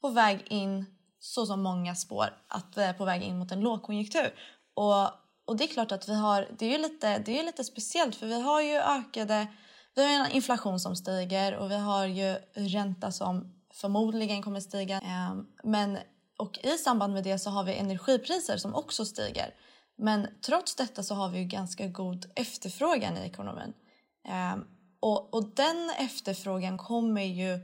på 0.01 0.09
väg 0.09 0.45
in, 0.49 0.85
så 1.19 1.45
som 1.45 1.61
många 1.61 1.95
spår, 1.95 2.29
att 2.47 2.73
vi 2.75 2.81
är 2.81 2.93
på 2.93 3.05
väg 3.05 3.23
in 3.23 3.37
mot 3.37 3.51
en 3.51 3.59
lågkonjunktur. 3.59 4.33
Och, 4.73 5.03
och 5.45 5.57
det 5.57 5.63
är 5.63 5.67
klart 5.67 5.91
att 5.91 6.09
vi 6.09 6.15
har, 6.15 6.47
det 6.57 6.65
är 6.65 6.69
ju 6.69 6.77
lite, 6.77 7.17
det 7.17 7.39
är 7.39 7.43
lite 7.43 7.63
speciellt 7.63 8.15
för 8.15 8.27
vi 8.27 8.41
har 8.41 8.61
ju 8.61 8.75
ökade, 8.75 9.47
vi 9.95 10.03
har 10.03 10.25
en 10.25 10.31
inflation 10.31 10.79
som 10.79 10.95
stiger 10.95 11.55
och 11.55 11.71
vi 11.71 11.77
har 11.77 12.05
ju 12.05 12.35
ränta 12.53 13.11
som 13.11 13.55
förmodligen 13.73 14.41
kommer 14.41 14.59
stiga. 14.59 14.99
Ehm, 14.99 15.45
men, 15.63 15.97
och 16.37 16.59
i 16.63 16.77
samband 16.77 17.13
med 17.13 17.23
det 17.23 17.39
så 17.39 17.49
har 17.49 17.63
vi 17.63 17.75
energipriser 17.75 18.57
som 18.57 18.75
också 18.75 19.05
stiger. 19.05 19.53
Men 19.99 20.27
trots 20.41 20.75
detta 20.75 21.03
så 21.03 21.15
har 21.15 21.29
vi 21.29 21.39
ju 21.39 21.45
ganska 21.45 21.87
god 21.87 22.25
efterfrågan 22.35 23.17
i 23.17 23.21
ekonomin. 23.21 23.73
Um, 24.53 24.67
och, 24.99 25.33
och 25.33 25.55
den 25.55 25.91
efterfrågan 25.97 26.77
kommer 26.77 27.21
ju 27.21 27.59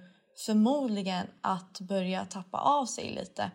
förmodligen 0.46 1.28
att 1.42 1.80
börja 1.80 2.26
tappa 2.26 2.58
av 2.58 2.86
sig 2.86 3.16
lite 3.16 3.52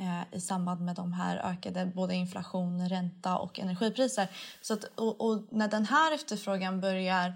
eh, 0.00 0.36
i 0.38 0.40
samband 0.40 0.80
med 0.80 0.96
de 0.96 1.12
här 1.12 1.36
ökade 1.36 1.86
både 1.86 2.14
inflation, 2.14 2.88
ränta 2.88 3.38
och 3.38 3.60
energipriser. 3.60 4.28
Så 4.62 4.74
att, 4.74 4.84
och, 4.84 5.20
och 5.20 5.42
när 5.50 5.68
den 5.68 5.84
här 5.84 6.14
efterfrågan 6.14 6.80
börjar 6.80 7.28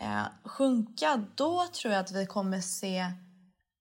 eh, 0.00 0.24
sjunka 0.44 1.24
då 1.34 1.66
tror 1.72 1.92
jag 1.94 2.00
att 2.00 2.12
vi 2.12 2.26
kommer 2.26 2.60
se 2.60 3.00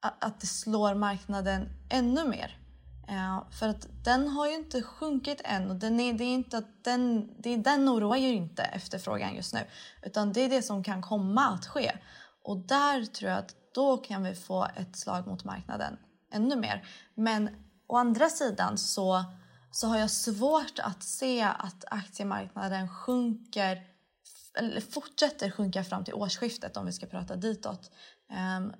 att, 0.02 0.24
att 0.24 0.42
det 0.42 0.48
slår 0.48 0.96
marknaden 0.96 1.70
ännu 1.90 2.28
mer. 2.28 2.63
Ja, 3.08 3.48
för 3.60 3.68
att 3.68 3.88
den 4.04 4.28
har 4.28 4.48
ju 4.48 4.56
inte 4.56 4.82
sjunkit 4.82 5.42
än 5.44 5.70
och 5.72 5.76
den 5.76 6.00
är, 6.00 6.14
det 6.14 6.24
är 6.24 6.34
inte 6.34 6.58
att 6.58 6.84
den, 6.84 7.30
det, 7.38 7.58
den 7.58 7.90
oroar 7.90 8.18
ju 8.18 8.28
inte 8.28 8.64
efterfrågan 8.64 9.36
just 9.36 9.54
nu. 9.54 9.60
Utan 10.02 10.34
det 10.34 10.42
är 10.42 10.50
det 10.50 10.62
som 10.62 10.84
kan 10.84 11.02
komma 11.02 11.50
att 11.50 11.66
ske. 11.66 11.92
Och 12.44 12.58
där 12.58 13.06
tror 13.06 13.32
jag 13.32 13.40
att 13.40 13.56
då 13.74 13.98
kan 13.98 14.24
vi 14.24 14.36
få 14.36 14.68
ett 14.76 14.96
slag 14.96 15.28
mot 15.28 15.44
marknaden 15.44 15.98
ännu 16.32 16.56
mer. 16.56 16.86
Men 17.16 17.50
å 17.88 17.98
andra 17.98 18.30
sidan 18.30 18.78
så, 18.78 19.24
så 19.72 19.88
har 19.88 19.98
jag 19.98 20.12
svårt 20.12 20.80
att 20.80 21.04
se 21.04 21.42
att 21.42 21.86
aktiemarknaden 21.92 22.90
sjunker 22.90 23.82
eller 24.58 24.82
fortsätter 24.82 25.52
sjunka 25.52 25.84
fram 25.84 26.04
till 26.04 26.14
årsskiftet 26.14 26.78
om 26.78 26.86
vi 26.86 26.92
ska 26.92 27.06
prata 27.06 27.36
ditåt. 27.36 27.92
Um, 28.58 28.74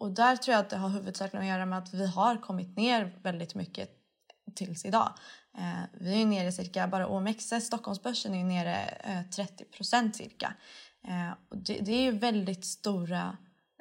och 0.00 0.10
där 0.10 0.36
tror 0.36 0.52
jag 0.52 0.60
att 0.60 0.70
det 0.70 0.76
har 0.76 0.88
huvudsakligen 0.88 1.46
att 1.46 1.52
göra 1.52 1.66
med 1.66 1.78
att 1.78 1.94
vi 1.94 2.06
har 2.06 2.36
kommit 2.36 2.76
ner 2.76 3.18
väldigt 3.22 3.54
mycket 3.54 3.90
tills 4.54 4.84
idag. 4.84 5.12
Eh, 5.58 5.82
vi 5.92 6.22
är 6.22 6.26
nere 6.26 6.52
cirka, 6.52 6.88
bara 6.88 7.08
OMXS, 7.08 7.66
Stockholmsbörsen 7.66 8.34
är 8.34 8.44
nere 8.44 8.76
eh, 9.04 9.22
30 9.30 9.64
procent 9.64 10.16
cirka. 10.16 10.54
Eh, 11.08 11.30
och 11.48 11.56
det, 11.56 11.78
det, 11.80 11.92
är 11.92 12.02
ju 12.02 12.10
väldigt 12.10 12.64
stora, 12.64 13.36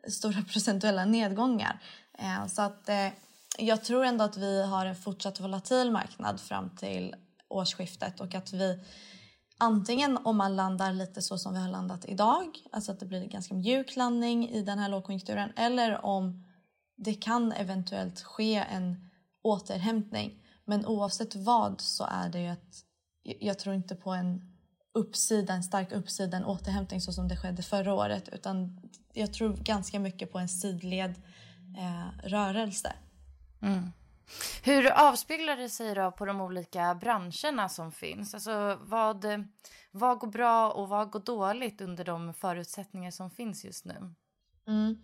stora 0.07 0.41
procentuella 0.53 1.05
nedgångar. 1.05 1.79
Eh, 2.19 2.47
så 2.47 2.61
att 2.61 2.89
eh, 2.89 3.07
jag 3.57 3.83
tror 3.83 4.05
ändå 4.05 4.23
att 4.23 4.37
vi 4.37 4.63
har 4.63 4.85
en 4.85 4.95
fortsatt 4.95 5.39
volatil 5.39 5.91
marknad 5.91 6.39
fram 6.39 6.75
till 6.75 7.15
årsskiftet 7.47 8.19
och 8.19 8.35
att 8.35 8.53
vi 8.53 8.79
Antingen 9.61 10.17
om 10.17 10.37
man 10.37 10.55
landar 10.55 10.93
lite 10.93 11.21
så 11.21 11.37
som 11.37 11.53
vi 11.53 11.59
har 11.59 11.69
landat 11.69 12.05
idag, 12.05 12.45
alltså 12.71 12.91
att 12.91 12.99
det 12.99 13.05
blir 13.05 13.21
en 13.21 13.29
ganska 13.29 13.53
mjuk 13.53 13.95
landning 13.95 14.49
i 14.49 14.61
den 14.61 14.79
här 14.79 14.89
lågkonjunkturen, 14.89 15.51
eller 15.55 16.05
om 16.05 16.45
det 16.97 17.13
kan 17.13 17.51
eventuellt 17.51 18.21
ske 18.21 18.55
en 18.55 19.09
återhämtning. 19.43 20.43
Men 20.65 20.85
oavsett 20.85 21.35
vad 21.35 21.81
så 21.81 22.03
är 22.03 22.29
det 22.29 22.39
ju 22.39 22.47
att 22.47 22.83
jag 23.23 23.59
tror 23.59 23.75
inte 23.75 23.95
på 23.95 24.11
en 24.11 24.41
uppsida, 24.93 25.53
en 25.53 25.63
stark 25.63 25.91
uppsida, 25.91 26.37
en 26.37 26.45
återhämtning 26.45 27.01
så 27.01 27.13
som 27.13 27.27
det 27.27 27.37
skedde 27.37 27.63
förra 27.63 27.93
året, 27.93 28.29
utan 28.29 28.81
jag 29.13 29.33
tror 29.33 29.53
ganska 29.53 29.99
mycket 29.99 30.31
på 30.31 30.39
en 30.39 30.49
sidled 30.49 31.15
eh, 31.77 32.27
rörelse. 32.29 32.93
Mm. 33.61 33.91
Hur 34.63 34.91
avspeglar 34.91 35.57
det 35.57 35.69
sig 35.69 35.95
då 35.95 36.11
på 36.11 36.25
de 36.25 36.41
olika 36.41 36.95
branscherna 36.95 37.69
som 37.69 37.91
finns? 37.91 38.33
Alltså 38.33 38.79
vad, 38.81 39.25
vad 39.91 40.19
går 40.19 40.27
bra 40.27 40.71
och 40.71 40.89
vad 40.89 41.11
går 41.11 41.19
dåligt 41.19 41.81
under 41.81 42.05
de 42.05 42.33
förutsättningar 42.33 43.11
som 43.11 43.31
finns 43.31 43.65
just 43.65 43.85
nu? 43.85 44.13
Mm. 44.67 44.97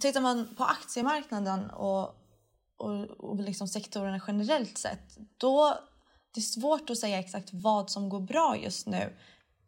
Tittar 0.00 0.20
man 0.20 0.54
på 0.56 0.64
aktiemarknaden 0.64 1.70
och, 1.70 2.14
och, 2.76 3.00
och 3.18 3.40
liksom 3.40 3.68
sektorerna 3.68 4.20
generellt 4.26 4.78
sett 4.78 5.16
då 5.36 5.78
det 6.34 6.40
är 6.40 6.42
svårt 6.42 6.90
att 6.90 6.98
säga 6.98 7.18
exakt 7.18 7.48
vad 7.52 7.90
som 7.90 8.08
går 8.08 8.20
bra 8.20 8.56
just 8.56 8.86
nu 8.86 9.16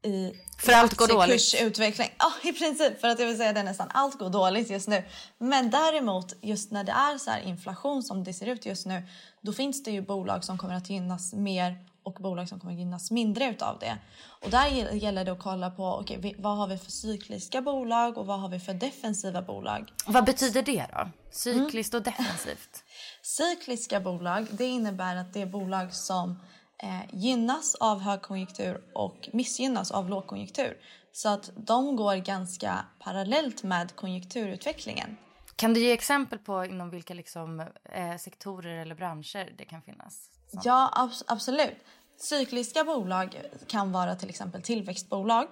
i 0.02 0.32
för 0.58 0.72
allt 0.72 0.94
går 0.94 1.08
dåligt? 1.08 1.54
utveckling. 1.62 2.08
Ja, 2.18 2.32
i 2.42 2.52
princip. 2.52 3.00
För 3.00 3.08
att 3.08 3.18
jag 3.18 3.26
vill 3.26 3.36
säga 3.36 3.52
det 3.52 3.62
nästan 3.62 3.88
allt 3.90 4.18
går 4.18 4.30
dåligt 4.30 4.70
just 4.70 4.88
nu. 4.88 5.04
Men 5.38 5.70
däremot, 5.70 6.32
just 6.40 6.70
när 6.70 6.84
det 6.84 6.92
är 6.92 7.18
så 7.18 7.30
inflation 7.44 8.02
som 8.02 8.24
det 8.24 8.32
ser 8.32 8.46
ut 8.46 8.66
just 8.66 8.86
nu, 8.86 9.02
då 9.40 9.52
finns 9.52 9.82
det 9.82 9.90
ju 9.90 10.02
bolag 10.02 10.44
som 10.44 10.58
kommer 10.58 10.74
att 10.74 10.90
gynnas 10.90 11.32
mer 11.32 11.76
och 12.02 12.14
bolag 12.20 12.48
som 12.48 12.60
kommer 12.60 12.72
att 12.72 12.78
gynnas 12.78 13.10
mindre 13.10 13.44
utav 13.44 13.78
det. 13.78 13.98
Och 14.44 14.50
där 14.50 14.66
gäller 14.94 15.24
det 15.24 15.32
att 15.32 15.42
kolla 15.42 15.70
på 15.70 15.98
okay, 15.98 16.34
vad 16.38 16.56
har 16.56 16.66
vi 16.66 16.78
för 16.78 16.90
cykliska 16.90 17.62
bolag 17.62 18.18
och 18.18 18.26
vad 18.26 18.40
har 18.40 18.48
vi 18.48 18.60
för 18.60 18.74
defensiva 18.74 19.42
bolag. 19.42 19.92
Vad 20.06 20.24
betyder 20.24 20.62
det 20.62 20.86
då? 20.92 21.10
Cykliskt 21.30 21.94
mm. 21.94 22.00
och 22.00 22.04
defensivt? 22.04 22.84
Cykliska 23.22 24.00
bolag, 24.00 24.46
det 24.50 24.64
innebär 24.64 25.16
att 25.16 25.34
det 25.34 25.42
är 25.42 25.46
bolag 25.46 25.94
som 25.94 26.38
gynnas 27.12 27.74
av 27.74 28.00
högkonjunktur 28.00 28.82
och 28.94 29.28
missgynnas 29.32 29.90
av 29.90 30.08
lågkonjunktur. 30.08 30.76
Så 31.12 31.28
att 31.28 31.50
de 31.56 31.96
går 31.96 32.16
ganska 32.16 32.84
parallellt 32.98 33.62
med 33.62 33.96
konjunkturutvecklingen. 33.96 35.16
Kan 35.56 35.74
du 35.74 35.80
ge 35.80 35.92
exempel 35.92 36.38
på 36.38 36.64
inom 36.64 36.90
vilka 36.90 37.14
liksom, 37.14 37.60
eh, 37.84 38.16
sektorer 38.16 38.82
eller 38.82 38.94
branscher 38.94 39.54
det 39.58 39.64
kan 39.64 39.82
finnas? 39.82 40.30
Så? 40.52 40.60
Ja, 40.64 40.90
ab 40.92 41.10
absolut. 41.26 41.76
Cykliska 42.16 42.84
bolag 42.84 43.40
kan 43.66 43.92
vara 43.92 44.14
till 44.16 44.28
exempel 44.28 44.62
tillväxtbolag. 44.62 45.46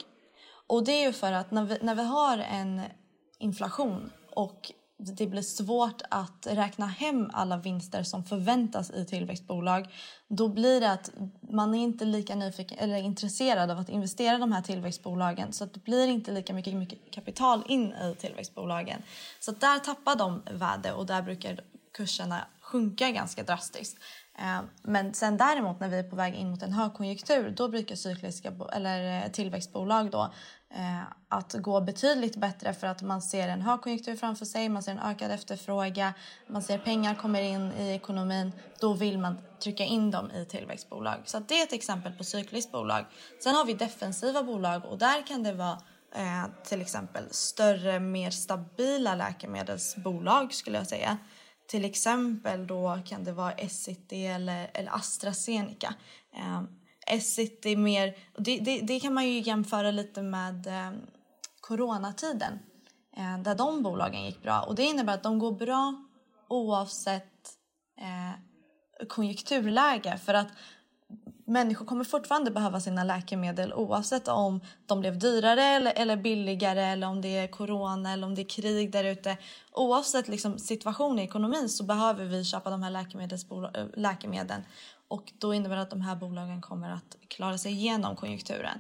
Och 0.67 0.85
det 0.85 0.93
är 0.93 1.07
ju 1.07 1.13
för 1.13 1.33
att 1.33 1.51
när 1.51 1.65
vi, 1.65 1.79
när 1.83 1.95
vi 1.95 2.05
har 2.05 2.39
en 2.39 2.83
inflation 3.39 4.13
och 4.35 4.73
det 4.99 5.27
blir 5.27 5.43
svårt 5.43 6.03
att 6.11 6.47
räkna 6.51 6.87
hem 6.87 7.31
alla 7.33 7.57
vinster 7.57 8.03
som 8.03 8.25
förväntas 8.25 8.91
i 8.91 9.05
tillväxtbolag 9.05 9.89
då 10.29 10.49
blir 10.49 10.81
det 10.81 10.93
att 10.93 11.11
man 11.41 11.75
är 11.75 11.83
inte 11.83 12.05
lika 12.05 12.35
nyfiken 12.35 12.79
eller 12.79 12.97
intresserad 12.97 13.71
av 13.71 13.79
att 13.79 13.89
investera 13.89 14.37
i 14.37 14.41
de 14.41 14.53
här 14.53 14.63
tillväxtbolagen 14.63 15.53
så 15.53 15.65
att 15.65 15.75
det 15.75 15.85
blir 15.85 16.07
inte 16.07 16.33
lika 16.33 16.55
mycket, 16.55 16.75
mycket 16.75 17.11
kapital 17.11 17.63
in 17.69 17.93
i 17.93 18.15
tillväxtbolagen. 18.19 19.03
Så 19.41 19.53
där 19.53 19.79
tappar 19.79 20.17
de 20.17 20.43
värde 20.51 20.93
och 20.93 21.07
där 21.07 21.23
brukar 21.23 21.61
kurserna 21.97 22.47
sjunka 22.61 23.11
ganska 23.11 23.43
drastiskt. 23.43 23.99
Eh, 24.39 24.61
men 24.83 25.15
sen 25.15 25.37
däremot 25.37 25.81
när 25.81 25.89
vi 25.89 25.99
är 25.99 26.03
på 26.11 26.17
väg 26.17 26.35
in 26.35 26.51
mot 26.51 26.63
en 26.63 26.73
högkonjunktur 26.73 27.51
då 27.51 27.69
brukar 27.69 27.97
cykliska 27.97 28.53
eller 28.73 29.25
eh, 29.25 29.31
tillväxtbolag 29.31 30.11
då 30.11 30.33
Eh, 30.75 31.03
att 31.29 31.53
gå 31.53 31.81
betydligt 31.81 32.37
bättre 32.37 32.75
för 32.75 32.87
att 32.87 33.03
man 33.03 33.23
ser 33.23 33.49
en 33.49 33.63
högkonjunktur 33.63 34.17
framför 34.17 34.45
sig, 34.45 34.69
man 34.69 34.83
ser 34.83 34.93
en 34.93 34.99
ökad 34.99 35.31
efterfrågan, 35.31 36.13
man 36.47 36.63
ser 36.63 36.79
pengar 36.79 37.15
kommer 37.15 37.43
in 37.43 37.73
i 37.73 37.91
ekonomin. 37.91 38.53
Då 38.81 38.93
vill 38.93 39.19
man 39.19 39.39
trycka 39.61 39.85
in 39.85 40.11
dem 40.11 40.31
i 40.31 40.45
tillväxtbolag. 40.45 41.19
Så 41.25 41.39
det 41.39 41.61
är 41.61 41.63
ett 41.63 41.73
exempel 41.73 42.13
på 42.13 42.25
cykliskt 42.25 42.73
bolag. 42.73 43.05
Sen 43.43 43.55
har 43.55 43.65
vi 43.65 43.75
defensiva 43.75 44.43
bolag 44.43 44.85
och 44.85 44.99
där 44.99 45.27
kan 45.27 45.43
det 45.43 45.53
vara 45.53 45.79
eh, 46.15 46.45
till 46.65 46.81
exempel 46.81 47.25
större, 47.31 48.01
mer 48.01 48.31
stabila 48.31 49.15
läkemedelsbolag 49.15 50.55
skulle 50.55 50.79
jag 50.79 50.87
säga 50.87 51.19
till 51.67 51.85
exempel 51.85 52.67
då 52.67 52.99
kan 53.07 53.25
det 53.25 53.33
vara 53.33 53.53
Essity 53.53 54.27
eller, 54.27 54.71
eller 54.75 54.95
AstraZeneca. 54.95 55.95
Eh, 56.37 56.63
Essity 57.07 57.77
mer, 57.77 58.17
det, 58.37 58.59
det, 58.59 58.81
det, 58.81 59.01
kan 59.01 59.15
man 59.15 59.27
ju 59.27 59.41
jämföra 59.41 59.91
lite 59.91 60.23
med 60.23 60.67
eh, 60.67 60.91
coronatiden 61.61 62.59
eh, 63.17 63.39
där 63.39 63.55
de 63.55 63.83
bolagen 63.83 64.25
gick 64.25 64.43
bra. 64.43 64.61
Och 64.61 64.75
det 64.75 64.85
innebär 64.85 65.15
att 65.15 65.23
de 65.23 65.39
går 65.39 65.53
bra 65.53 66.05
oavsett 66.49 67.33
eh, 68.01 69.07
konjunkturläge. 69.09 70.19
För 70.19 70.35
att 70.35 70.49
människor 71.47 71.87
kommer 71.87 72.05
fortfarande 72.05 72.51
behöva 72.51 72.81
sina 72.81 73.05
läkemedel 73.05 73.73
oavsett 73.73 74.29
om 74.29 74.61
de 74.87 75.01
blev 75.01 75.19
dyrare 75.19 75.63
eller, 75.65 75.93
eller 75.97 76.17
billigare 76.17 76.83
eller 76.83 77.07
om 77.07 77.21
det 77.21 77.39
är 77.39 77.49
corona 77.49 78.13
eller 78.13 78.27
om 78.27 78.35
det 78.35 78.43
är 78.43 78.49
krig 78.49 78.93
där 78.93 79.05
ute. 79.05 79.37
Oavsett 79.73 80.29
liksom, 80.29 80.59
situation 80.59 81.19
i 81.19 81.23
ekonomin 81.23 81.69
så 81.69 81.85
behöver 81.85 82.25
vi 82.25 82.45
köpa 82.45 82.71
de 82.71 82.83
här 82.83 82.91
eh, 82.91 83.87
läkemedlen 83.95 84.63
och 85.09 85.33
då 85.39 85.55
innebär 85.55 85.77
det 85.77 85.83
att 85.83 85.91
de 85.91 86.01
här 86.01 86.17
bolagen 86.17 86.63
kommer 86.63 86.91
att 86.91 87.17
klara 87.29 87.59
sig 87.59 87.73
igenom 87.73 88.17
konjunkturen. 88.17 88.79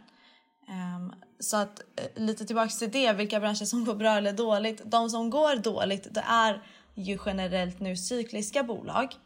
Um, 0.68 1.14
så 1.40 1.56
att 1.56 1.80
eh, 1.80 2.22
lite 2.22 2.44
tillbaka 2.44 2.68
till 2.68 2.90
det, 2.90 3.12
vilka 3.12 3.40
branscher 3.40 3.64
som 3.64 3.84
går 3.84 3.94
bra 3.94 4.16
eller 4.16 4.32
dåligt. 4.32 4.82
De 4.84 5.10
som 5.10 5.30
går 5.30 5.56
dåligt 5.56 6.14
det 6.14 6.24
är 6.28 6.62
ju 6.94 7.18
generellt 7.26 7.80
nu 7.80 7.96
cykliska 7.96 8.62
bolag. 8.62 9.16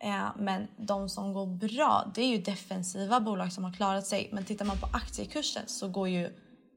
Ehm, 0.00 0.30
men 0.38 0.68
de 0.76 1.08
som 1.08 1.32
går 1.32 1.46
bra, 1.46 2.12
det 2.14 2.22
är 2.22 2.26
ju 2.26 2.38
defensiva 2.38 3.20
bolag 3.20 3.52
som 3.52 3.64
har 3.64 3.72
klarat 3.72 4.06
sig. 4.06 4.28
Men 4.32 4.44
tittar 4.44 4.64
man 4.64 4.80
på 4.80 4.86
aktiekursen 4.92 5.62
så 5.66 5.88
går 5.88 6.08
ju 6.08 6.30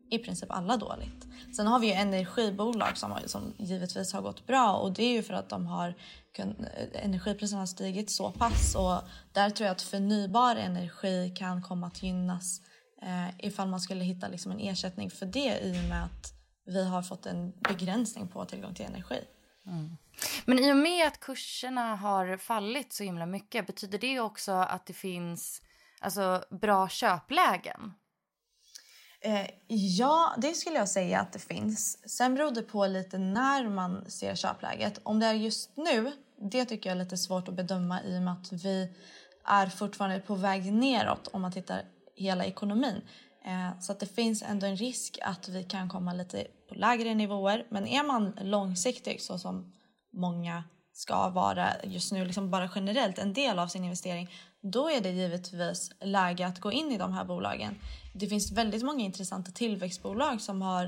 i 0.09 0.19
princip 0.19 0.51
alla 0.51 0.77
dåligt. 0.77 1.27
Sen 1.55 1.67
har 1.67 1.79
vi 1.79 1.87
ju 1.87 1.93
energibolag 1.93 2.97
som, 2.97 3.17
som 3.25 3.53
givetvis 3.57 4.13
har 4.13 4.21
gått 4.21 4.47
bra 4.47 4.73
och 4.73 4.93
det 4.93 5.03
är 5.03 5.11
ju 5.11 5.23
för 5.23 5.33
att 5.33 5.49
de 5.49 5.67
har 5.67 5.95
energipriserna 6.93 7.61
har 7.61 7.65
stigit 7.65 8.11
så 8.11 8.31
pass 8.31 8.75
och 8.75 9.01
där 9.31 9.49
tror 9.49 9.65
jag 9.65 9.71
att 9.71 9.81
förnybar 9.81 10.55
energi 10.55 11.33
kan 11.37 11.63
komma 11.63 11.87
att 11.87 12.03
gynnas 12.03 12.61
eh, 13.01 13.45
ifall 13.45 13.67
man 13.67 13.79
skulle 13.79 14.03
hitta 14.03 14.27
liksom 14.27 14.51
en 14.51 14.59
ersättning 14.59 15.11
för 15.11 15.25
det 15.25 15.59
i 15.59 15.71
och 15.71 15.89
med 15.89 16.03
att 16.03 16.33
vi 16.65 16.85
har 16.85 17.01
fått 17.01 17.25
en 17.25 17.51
begränsning 17.51 18.27
på 18.27 18.45
tillgång 18.45 18.73
till 18.73 18.85
energi. 18.85 19.19
Mm. 19.67 19.97
Men 20.45 20.59
i 20.59 20.71
och 20.71 20.77
med 20.77 21.07
att 21.07 21.19
kurserna 21.19 21.95
har 21.95 22.37
fallit 22.37 22.93
så 22.93 23.03
himla 23.03 23.25
mycket, 23.25 23.67
betyder 23.67 23.99
det 23.99 24.19
också 24.19 24.51
att 24.51 24.85
det 24.85 24.93
finns 24.93 25.61
alltså, 25.99 26.43
bra 26.61 26.89
köplägen? 26.89 27.93
Eh, 29.25 29.47
ja, 29.67 30.35
det 30.37 30.53
skulle 30.53 30.75
jag 30.75 30.89
säga 30.89 31.19
att 31.19 31.33
det 31.33 31.39
finns. 31.39 32.09
Sen 32.09 32.35
beror 32.35 32.51
det 32.51 32.61
på 32.61 32.87
lite 32.87 33.17
när 33.17 33.69
man 33.69 34.11
ser 34.11 34.35
köpläget. 34.35 34.99
Om 35.03 35.19
det 35.19 35.25
är 35.25 35.33
just 35.33 35.77
nu, 35.77 36.11
det 36.51 36.65
tycker 36.65 36.89
jag 36.89 36.97
är 36.97 37.03
lite 37.03 37.17
svårt 37.17 37.47
att 37.47 37.53
bedöma 37.53 38.03
i 38.03 38.17
och 38.17 38.21
med 38.21 38.33
att 38.33 38.51
vi 38.51 38.89
är 39.45 39.67
fortfarande 39.67 40.19
på 40.19 40.35
väg 40.35 40.73
neråt 40.73 41.27
om 41.27 41.41
man 41.41 41.51
tittar 41.51 41.81
hela 42.15 42.45
ekonomin. 42.45 43.01
Eh, 43.45 43.79
så 43.79 43.91
att 43.91 43.99
det 43.99 44.15
finns 44.15 44.43
ändå 44.43 44.67
en 44.67 44.75
risk 44.75 45.19
att 45.21 45.47
vi 45.47 45.63
kan 45.63 45.89
komma 45.89 46.13
lite 46.13 46.47
på 46.69 46.75
lägre 46.75 47.15
nivåer. 47.15 47.67
Men 47.69 47.87
är 47.87 48.03
man 48.03 48.33
långsiktig 48.41 49.21
så 49.21 49.39
som 49.39 49.73
många 50.13 50.63
ska 50.93 51.29
vara 51.29 51.69
just 51.83 52.11
nu, 52.11 52.25
liksom 52.25 52.51
bara 52.51 52.69
generellt 52.75 53.19
en 53.19 53.33
del 53.33 53.59
av 53.59 53.67
sin 53.67 53.83
investering, 53.83 54.29
då 54.61 54.89
är 54.89 55.01
det 55.01 55.09
givetvis 55.09 55.91
läge 56.01 56.47
att 56.47 56.59
gå 56.59 56.71
in 56.71 56.91
i 56.91 56.97
de 56.97 57.13
här 57.13 57.25
bolagen. 57.25 57.75
Det 58.17 58.27
finns 58.27 58.51
väldigt 58.51 58.83
många 58.83 59.03
intressanta 59.05 59.51
tillväxtbolag 59.51 60.41
som 60.41 60.61
har 60.61 60.85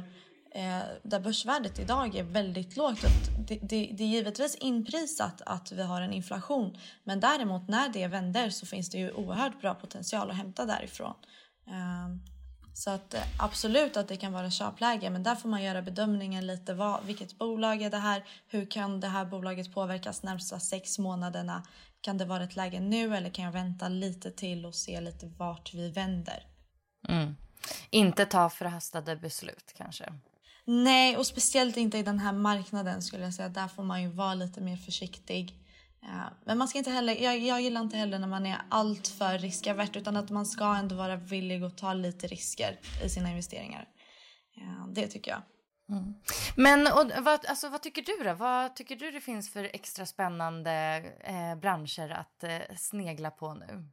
eh, 0.52 0.80
där 1.04 1.20
börsvärdet 1.20 1.80
idag 1.80 2.16
är 2.16 2.24
väldigt 2.24 2.78
lågt. 2.78 3.02
Det, 3.48 3.56
det, 3.56 3.92
det, 3.98 4.04
är 4.04 4.08
givetvis 4.08 4.56
inprisat 4.56 5.42
att 5.46 5.72
vi 5.72 5.84
har 5.84 6.02
en 6.02 6.14
inflation 6.14 6.78
men 7.04 7.20
däremot 7.20 7.68
när 7.68 7.90
det 7.90 8.08
vänder 8.08 8.50
så 8.50 8.66
finns 8.66 8.90
det 8.90 8.98
ju 8.98 9.12
oerhört 9.12 9.62
bra 9.62 9.74
potential 9.74 10.30
att 10.30 10.38
hämta 10.38 10.66
därifrån. 10.66 11.14
Eh, 11.68 12.34
så 12.74 12.90
att 12.90 13.14
eh, 13.14 13.22
absolut 13.40 13.98
att 13.98 14.08
det 14.08 14.18
kan 14.18 14.34
vara 14.34 14.52
köpläge 14.52 15.10
men 15.10 15.24
där 15.24 15.36
får 15.36 15.50
man 15.50 15.64
göra 15.64 15.82
bedömningen 15.82 16.48
lite 16.48 16.74
vad, 16.74 17.06
vilket 17.06 17.38
bolag 17.38 17.82
är 17.82 17.90
det 17.90 17.98
här? 17.98 18.24
Hur 18.48 18.72
kan 18.72 19.00
det 19.00 19.08
här 19.08 19.26
bolaget 19.26 19.74
påverkas 19.74 20.24
närmsta 20.24 20.60
sex 20.60 21.00
månaderna? 21.00 21.64
Kan 22.02 22.18
det 22.18 22.26
vara 22.26 22.44
ett 22.44 22.56
läge 22.56 22.80
nu 22.80 23.16
eller 23.16 23.30
kan 23.30 23.46
jag 23.46 23.52
vänta 23.52 23.90
lite 23.90 24.32
till 24.32 24.66
och 24.66 24.76
se 24.76 25.02
lite 25.02 25.28
vart 25.38 25.74
vi 25.74 25.92
vänder? 25.92 26.57
Mm. 27.08 27.36
Inte 27.90 28.26
ta 28.26 28.50
förhastade 28.50 29.16
beslut 29.16 29.74
kanske? 29.78 30.14
Nej, 30.66 31.18
och 31.18 31.26
speciellt 31.26 31.78
inte 31.78 31.98
i 31.98 32.04
den 32.04 32.20
här 32.20 32.34
marknaden 32.34 33.02
skulle 33.02 33.24
jag 33.24 33.34
säga. 33.34 33.50
Där 33.50 33.68
får 33.68 33.84
man 33.84 34.02
ju 34.02 34.08
vara 34.08 34.34
lite 34.34 34.62
mer 34.62 34.78
försiktig. 34.78 35.56
Men 36.46 36.58
man 36.58 36.68
ska 36.68 36.78
inte 36.78 36.92
heller, 36.92 37.16
jag, 37.16 37.40
jag 37.40 37.62
gillar 37.62 37.82
inte 37.82 37.98
heller 37.98 38.20
när 38.20 38.28
man 38.28 38.46
är 38.46 38.62
allt 38.70 39.08
för 39.08 39.40
riskavert 39.40 39.96
utan 39.96 40.18
att 40.18 40.30
man 40.30 40.46
ska 40.46 40.76
ändå 40.76 40.96
vara 40.96 41.16
villig 41.16 41.64
att 41.64 41.78
ta 41.78 41.94
lite 41.94 42.28
risker 42.28 42.80
i 43.04 43.10
sina 43.10 43.30
investeringar. 43.30 43.88
Det 44.94 45.08
tycker 45.08 45.32
jag. 45.32 45.42
Mm. 45.90 46.14
Men 46.56 46.88
och, 46.88 47.24
vad, 47.24 47.46
alltså, 47.46 47.70
vad 47.70 47.82
tycker 47.82 48.02
du 48.02 48.24
då? 48.24 48.34
Vad 48.34 48.76
tycker 48.76 48.96
du 48.96 49.12
det 49.12 49.22
finns 49.22 49.54
för 49.54 49.64
extra 49.64 50.06
spännande 50.06 51.04
eh, 51.24 51.56
branscher 51.56 52.10
att 52.10 52.44
eh, 52.44 52.76
snegla 52.78 53.32
på 53.32 53.54
nu? 53.54 53.88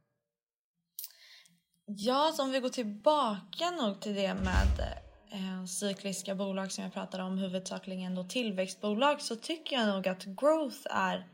Ja, 1.87 2.31
så 2.35 2.43
om 2.43 2.51
vi 2.51 2.59
går 2.59 2.69
tillbaka 2.69 3.71
nog 3.71 3.99
till 4.01 4.15
det 4.15 4.33
med 4.33 4.97
eh, 5.31 5.65
cykliska 5.65 6.35
bolag 6.35 6.71
som 6.71 6.83
jag 6.83 6.93
pratade 6.93 7.23
om, 7.23 7.37
huvudsakligen 7.37 8.15
då 8.15 8.23
tillväxtbolag, 8.23 9.21
så 9.21 9.35
tycker 9.35 9.75
jag 9.75 9.87
nog 9.87 10.07
att 10.07 10.23
growth 10.23 10.87
är 10.89 11.27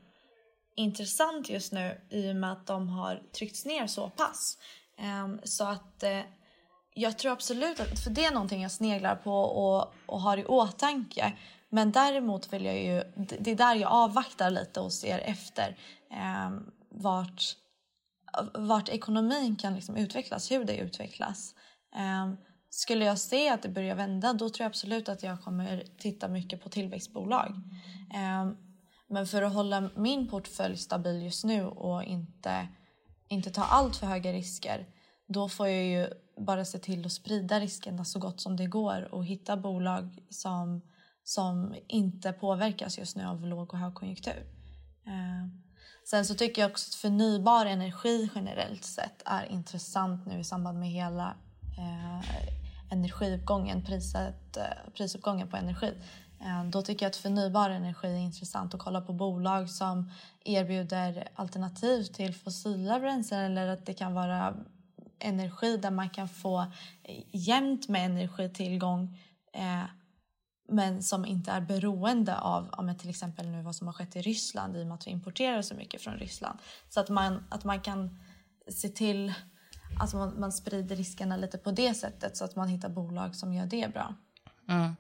intressant 0.76 1.50
just 1.50 1.72
nu 1.72 2.02
i 2.10 2.32
och 2.32 2.36
med 2.36 2.52
att 2.52 2.68
de 2.68 2.90
har 2.90 3.22
tryckts 3.38 3.66
ner 3.66 3.88
så 3.88 4.10
pass. 4.10 4.58
Eh, 4.98 5.28
så 5.44 5.64
att 5.64 6.04
eh, 6.04 6.22
jag 6.94 7.18
tror 7.18 7.32
absolut 7.32 7.80
att, 7.80 8.00
för 8.00 8.10
det 8.10 8.26
är 8.26 8.32
någonting 8.32 8.62
jag 8.62 8.72
sneglar 8.72 9.16
på 9.16 9.34
och, 9.42 9.94
och 10.06 10.22
har 10.22 10.38
i 10.38 10.46
åtanke. 10.46 11.34
Men 11.70 11.92
däremot 11.92 12.54
vill 12.54 12.66
jag 12.66 12.84
ju, 12.84 13.04
det 13.40 13.52
är 13.52 13.56
där 13.56 13.76
jag 13.76 13.92
avvaktar 13.92 14.50
lite 14.50 14.80
och 14.80 14.94
ser 14.94 15.20
efter 15.20 15.78
eh, 16.12 16.50
vart, 16.90 17.56
vart 18.54 18.90
ekonomin 18.90 19.56
kan 19.56 19.76
liksom 19.76 19.96
utvecklas, 19.98 20.52
hur 20.52 20.66
det 20.66 20.78
utvecklas. 20.78 21.56
Um, 22.24 22.38
skulle 22.70 23.06
jag 23.06 23.18
se 23.18 23.50
att 23.50 23.62
det 23.62 23.70
börjar 23.70 23.96
vända 23.96 24.34
då 24.34 24.50
tror 24.50 24.64
jag 24.64 24.70
absolut 24.70 25.10
att 25.10 25.24
jag 25.24 25.42
kommer 25.42 25.84
titta 25.98 26.28
mycket 26.28 26.64
på 26.64 26.70
tillväxtbolag. 26.70 27.50
Um, 28.42 28.58
men 29.08 29.28
för 29.28 29.42
att 29.42 29.54
hålla 29.54 29.90
min 29.96 30.28
portfölj 30.28 30.78
stabil 30.78 31.24
just 31.24 31.44
nu 31.44 31.66
och 31.66 32.04
inte, 32.04 32.68
inte 33.28 33.52
ta 33.52 33.64
allt 33.64 33.96
för 33.96 34.08
höga 34.08 34.34
risker 34.34 34.88
då 35.28 35.50
får 35.50 35.68
jag 35.68 35.86
ju 35.86 36.08
bara 36.46 36.66
se 36.66 36.80
till 36.80 37.06
att 37.06 37.12
sprida 37.12 37.60
riskerna 37.60 38.06
så 38.06 38.20
gott 38.20 38.42
som 38.42 38.58
det 38.58 38.66
går 38.66 39.14
och 39.14 39.26
hitta 39.26 39.58
bolag 39.58 40.24
som, 40.30 40.82
som 41.24 41.76
inte 41.88 42.34
påverkas 42.34 42.98
just 42.98 43.16
nu 43.16 43.24
av 43.24 43.48
låg 43.48 43.74
och 43.74 43.80
högkonjunktur. 43.80 44.46
Ehm, 45.08 45.61
sen 46.12 46.26
så 46.26 46.36
tycker 46.36 46.62
jag 46.62 46.72
också 46.72 46.90
att 46.90 46.96
förnybar 46.96 47.66
energi 47.66 48.30
generellt 48.36 48.84
sett 48.84 49.22
är 49.26 49.52
intressant 49.52 50.26
nu 50.26 50.40
i 50.40 50.44
samband 50.44 50.80
med 50.80 50.90
hela 50.90 51.36
eh, 51.78 52.52
energiuppgången, 52.90 53.86
priset, 53.86 54.58
eh, 54.58 54.64
prisuppgången 54.94 55.48
på 55.48 55.58
energi. 55.58 55.94
Eh, 56.42 56.64
då 56.64 56.82
tycker 56.82 57.06
jag 57.06 57.10
att 57.10 57.16
förnybar 57.16 57.70
energi 57.70 58.08
är 58.08 58.18
intressant 58.18 58.74
att 58.74 58.80
kolla 58.80 59.02
på 59.02 59.14
bolag 59.14 59.70
som 59.70 60.12
erbjuder 60.46 61.28
alternativ 61.36 62.04
till 62.04 62.36
fossila 62.36 63.00
bränslen 63.00 63.58
eller 63.58 63.68
att 63.68 63.86
det 63.86 63.94
kan 63.94 64.14
vara 64.14 64.54
energi 65.20 65.78
där 65.78 65.92
man 65.92 66.10
kan 66.10 66.30
få 66.30 66.62
eh, 67.04 67.24
jämnt 67.32 67.90
med 67.90 68.06
energitillgång 68.06 69.20
eh, 69.54 69.84
men 70.72 71.04
som 71.04 71.26
inte 71.26 71.52
är 71.52 71.62
beroende 71.62 72.38
av 72.40 72.70
ja, 72.78 72.94
till 72.94 73.10
exempel 73.10 73.48
nu 73.48 73.62
vad 73.62 73.76
som 73.76 73.88
har 73.88 73.94
skett 73.94 74.16
i 74.16 74.22
Ryssland 74.22 74.78
i 74.78 74.84
och 74.84 74.88
med 74.88 74.96
att 74.96 75.08
vi 75.08 75.12
importerar 75.12 75.62
så 75.62 75.76
mycket 75.76 76.02
från 76.02 76.14
Ryssland. 76.14 76.60
Så 76.90 77.00
att 77.00 77.10
man, 77.10 77.44
att 77.50 77.64
man 77.64 77.82
kan 77.82 78.20
se 78.68 78.90
till 78.90 79.30
att 79.30 80.02
alltså 80.02 80.18
man, 80.18 80.40
man 80.40 80.52
sprider 80.52 80.96
riskerna 80.96 81.38
lite 81.38 81.58
på 81.58 81.72
det 81.72 81.94
sättet 81.94 82.38
så 82.38 82.46
att 82.46 82.56
man 82.56 82.68
hittar 82.68 82.90
bolag 82.90 83.36
som 83.36 83.54
gör 83.54 83.66
det 83.66 83.94
bra. 83.94 84.16
Mm. 84.70 84.96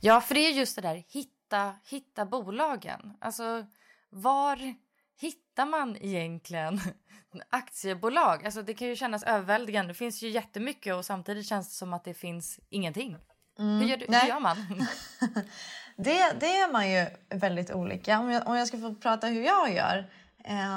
Ja, 0.00 0.20
för 0.20 0.34
det 0.34 0.40
är 0.40 0.52
just 0.52 0.76
det 0.76 0.82
där, 0.82 1.04
hitta, 1.08 1.74
hitta 1.84 2.26
bolagen. 2.26 3.16
Alltså, 3.20 3.66
var 4.10 4.74
hittar 5.20 5.66
man 5.66 5.96
egentligen 5.96 6.80
aktiebolag? 7.50 8.44
Alltså 8.44 8.62
det 8.62 8.74
kan 8.74 8.88
ju 8.88 8.96
kännas 8.96 9.22
överväldigande. 9.22 9.90
Det 9.90 9.94
finns 9.98 10.22
ju 10.22 10.30
jättemycket 10.30 10.94
och 10.94 11.04
samtidigt 11.04 11.46
känns 11.46 11.68
det 11.68 11.74
som 11.74 11.92
att 11.92 12.04
det 12.04 12.14
finns 12.14 12.60
ingenting. 12.68 13.16
Mm, 13.58 13.80
hur, 13.80 13.88
gör, 13.88 13.98
hur 13.98 14.28
gör 14.28 14.40
man? 14.40 14.56
det, 15.96 16.32
det 16.40 16.56
är 16.56 16.72
man 16.72 16.90
ju 16.90 17.06
väldigt 17.28 17.70
olika. 17.70 18.20
Om 18.20 18.30
jag, 18.30 18.48
om 18.48 18.56
jag 18.56 18.68
ska 18.68 18.78
få 18.78 18.94
prata 18.94 19.26
hur 19.26 19.42
jag 19.42 19.74
gör. 19.74 20.10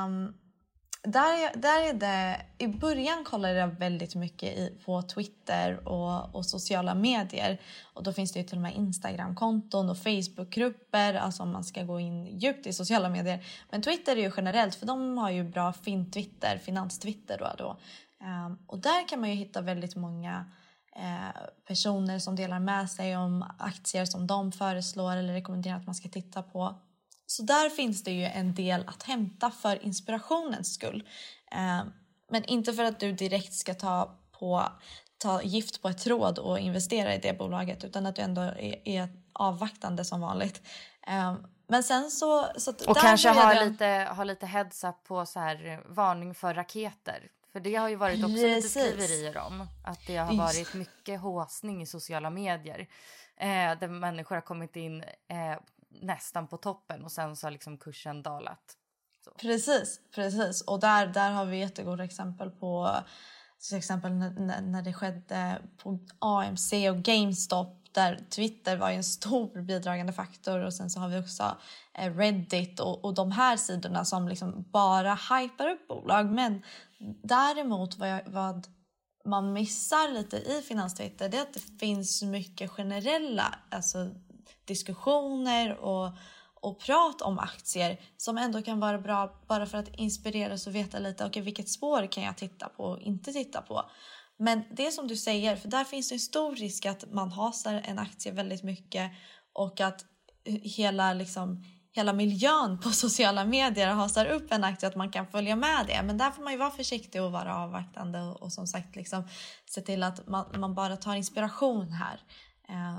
Um, 0.05 0.33
där, 1.03 1.57
där 1.57 1.89
är 1.89 1.93
det, 1.93 2.41
I 2.57 2.67
början 2.67 3.23
kollade 3.23 3.53
jag 3.53 3.67
väldigt 3.67 4.15
mycket 4.15 4.49
i, 4.57 4.79
på 4.85 5.01
Twitter 5.01 5.87
och, 5.87 6.35
och, 6.35 6.45
sociala 6.45 6.95
medier. 6.95 7.61
Och 7.93 8.03
Då 8.03 8.13
finns 8.13 8.31
det 8.31 8.39
ju 8.39 8.45
till 8.45 8.57
och 8.57 8.61
med 8.61 8.75
Instagramkonton 8.75 9.89
och 9.89 9.97
Facebookgrupper 9.97 11.13
alltså 11.13 11.43
om 11.43 11.51
man 11.51 11.63
ska 11.63 11.83
gå 11.83 11.99
in 11.99 12.39
djupt 12.39 12.67
i 12.67 12.73
sociala 12.73 13.09
medier. 13.09 13.45
Men 13.69 13.81
Twitter 13.81 14.15
är 14.15 14.21
ju 14.21 14.31
generellt, 14.37 14.75
för 14.75 14.85
de 14.85 15.17
har 15.17 15.29
ju 15.29 15.43
bra 15.43 15.73
fin-Twitter, 15.73 16.57
finans-Twitter. 16.57 17.37
Då, 17.37 17.51
då. 17.57 17.79
Um, 18.25 18.57
och 18.67 18.79
där 18.79 19.07
kan 19.07 19.19
man 19.19 19.29
ju 19.29 19.35
hitta 19.35 19.61
väldigt 19.61 19.95
många 19.95 20.45
personer 21.67 22.19
som 22.19 22.35
delar 22.35 22.59
med 22.59 22.89
sig 22.89 23.17
om 23.17 23.45
aktier 23.57 24.05
som 24.05 24.27
de 24.27 24.51
föreslår 24.51 25.15
eller 25.15 25.33
rekommenderar 25.33 25.75
att 25.75 25.85
man 25.85 25.95
ska 25.95 26.09
titta 26.09 26.43
på. 26.43 26.75
Så 27.25 27.43
där 27.43 27.69
finns 27.69 28.03
det 28.03 28.11
ju 28.11 28.25
en 28.25 28.55
del 28.55 28.83
att 28.87 29.03
hämta 29.03 29.51
för 29.51 29.85
inspirationens 29.85 30.73
skull. 30.73 31.07
Eh, 31.51 31.83
men 32.29 32.45
inte 32.45 32.73
för 32.73 32.83
att 32.83 32.99
du 32.99 33.11
direkt 33.11 33.53
ska 33.53 33.73
ta, 33.73 34.15
på, 34.39 34.63
ta 35.17 35.41
gift 35.41 35.81
på 35.81 35.89
ett 35.89 35.97
tråd 35.97 36.39
och 36.39 36.59
investera 36.59 37.15
i 37.15 37.17
det 37.17 37.37
bolaget 37.37 37.83
utan 37.83 38.05
att 38.05 38.15
du 38.15 38.21
ändå 38.21 38.41
är, 38.41 38.87
är 38.87 39.09
avvaktande 39.33 40.05
som 40.05 40.21
vanligt. 40.21 40.61
Eh, 41.07 41.35
men 41.67 41.83
sen 41.83 42.11
så... 42.11 42.47
så 42.57 42.73
och 42.87 42.97
kanske 42.97 43.29
ha, 43.29 43.63
lite, 43.63 44.07
ha 44.15 44.23
lite 44.23 44.45
heads 44.45 44.83
up 44.83 45.03
på 45.03 45.25
så 45.25 45.39
här, 45.39 45.83
varning 45.89 46.35
för 46.35 46.53
raketer. 46.53 47.29
För 47.51 47.59
det 47.59 47.75
har 47.75 47.89
ju 47.89 47.95
varit 47.95 48.23
också 48.23 48.35
Precis. 48.35 48.75
lite 48.75 48.89
skriverier 48.89 49.37
om 49.37 49.67
att 49.83 50.07
det 50.07 50.17
har 50.17 50.37
varit 50.37 50.73
mycket 50.73 51.19
håsning 51.19 51.81
i 51.81 51.85
sociala 51.85 52.29
medier. 52.29 52.87
Eh, 53.37 53.79
där 53.79 53.87
människor 53.87 54.35
har 54.35 54.41
kommit 54.41 54.75
in 54.75 55.03
eh, 55.03 55.59
nästan 55.89 56.47
på 56.47 56.57
toppen 56.57 57.03
och 57.03 57.11
sen 57.11 57.35
så 57.35 57.47
har 57.47 57.51
liksom 57.51 57.77
kursen 57.77 58.23
dalat. 58.23 58.77
Så. 59.25 59.31
Precis, 59.31 59.99
precis. 60.15 60.61
Och 60.61 60.79
där, 60.79 61.07
där 61.07 61.31
har 61.31 61.45
vi 61.45 61.57
jättegoda 61.57 62.03
exempel 62.03 62.49
på 62.49 62.95
till 63.69 63.77
exempel 63.77 64.11
när, 64.11 64.61
när 64.61 64.81
det 64.81 64.93
skedde 64.93 65.61
på 65.77 65.99
AMC 66.19 66.73
och 66.89 66.97
GameStop 66.97 67.81
där 67.91 68.19
Twitter 68.29 68.77
var 68.77 68.89
en 68.89 69.03
stor 69.03 69.61
bidragande 69.61 70.13
faktor 70.13 70.65
och 70.65 70.73
sen 70.73 70.89
så 70.89 70.99
har 70.99 71.09
vi 71.09 71.19
också 71.19 71.57
eh, 71.93 72.15
Reddit 72.15 72.79
och, 72.79 73.05
och 73.05 73.13
de 73.13 73.31
här 73.31 73.57
sidorna 73.57 74.05
som 74.05 74.27
liksom 74.27 74.65
bara 74.71 75.15
hypar 75.15 75.69
upp 75.69 75.87
bolag. 75.87 76.25
Men 76.25 76.61
däremot 77.23 77.97
vad, 77.97 78.09
jag, 78.09 78.21
vad 78.25 78.67
man 79.25 79.53
missar 79.53 80.13
lite 80.13 80.37
i 80.37 80.61
finanstwitter 80.61 81.29
det 81.29 81.37
är 81.37 81.41
att 81.41 81.53
det 81.53 81.79
finns 81.79 82.23
mycket 82.23 82.71
generella 82.71 83.55
alltså 83.69 84.09
diskussioner 84.65 85.77
och, 85.77 86.09
och 86.55 86.79
prat 86.79 87.21
om 87.21 87.39
aktier 87.39 87.99
som 88.17 88.37
ändå 88.37 88.61
kan 88.61 88.79
vara 88.79 88.97
bra 88.97 89.41
bara 89.47 89.65
för 89.65 89.77
att 89.77 89.95
inspireras 89.95 90.67
och 90.67 90.75
veta 90.75 90.99
lite 90.99 91.25
okay, 91.25 91.43
vilket 91.43 91.69
spår 91.69 92.11
kan 92.11 92.23
jag 92.23 92.37
titta 92.37 92.69
på 92.69 92.83
och 92.83 93.01
inte 93.01 93.33
titta 93.33 93.61
på. 93.61 93.89
Men 94.37 94.61
det 94.71 94.91
som 94.91 95.07
du 95.07 95.15
säger, 95.15 95.55
för 95.55 95.67
där 95.67 95.83
finns 95.83 96.09
det 96.09 96.15
en 96.15 96.19
stor 96.19 96.55
risk 96.55 96.85
att 96.85 97.11
man 97.11 97.31
hasar 97.31 97.81
en 97.85 97.99
aktie 97.99 98.31
väldigt 98.31 98.63
mycket 98.63 99.11
och 99.53 99.81
att 99.81 100.05
hela, 100.63 101.13
liksom, 101.13 101.63
hela 101.91 102.13
miljön 102.13 102.79
på 102.79 102.89
sociala 102.91 103.45
medier 103.45 103.87
hasar 103.87 104.25
upp 104.25 104.51
en 104.51 104.63
aktie 104.63 104.89
att 104.89 104.95
man 104.95 105.11
kan 105.11 105.27
följa 105.27 105.55
med 105.55 105.85
det. 105.87 106.01
Men 106.03 106.17
där 106.17 106.31
får 106.31 106.43
man 106.43 106.53
ju 106.53 106.59
vara 106.59 106.71
försiktig 106.71 107.23
och 107.23 107.31
vara 107.31 107.57
avvaktande 107.57 108.21
och, 108.21 108.41
och 108.41 108.53
som 108.53 108.67
sagt 108.67 108.95
liksom, 108.95 109.27
se 109.65 109.81
till 109.81 110.03
att 110.03 110.27
man, 110.27 110.45
man 110.59 110.75
bara 110.75 110.97
tar 110.97 111.15
inspiration 111.15 111.91
här. 111.91 112.19
Eh, 112.69 112.97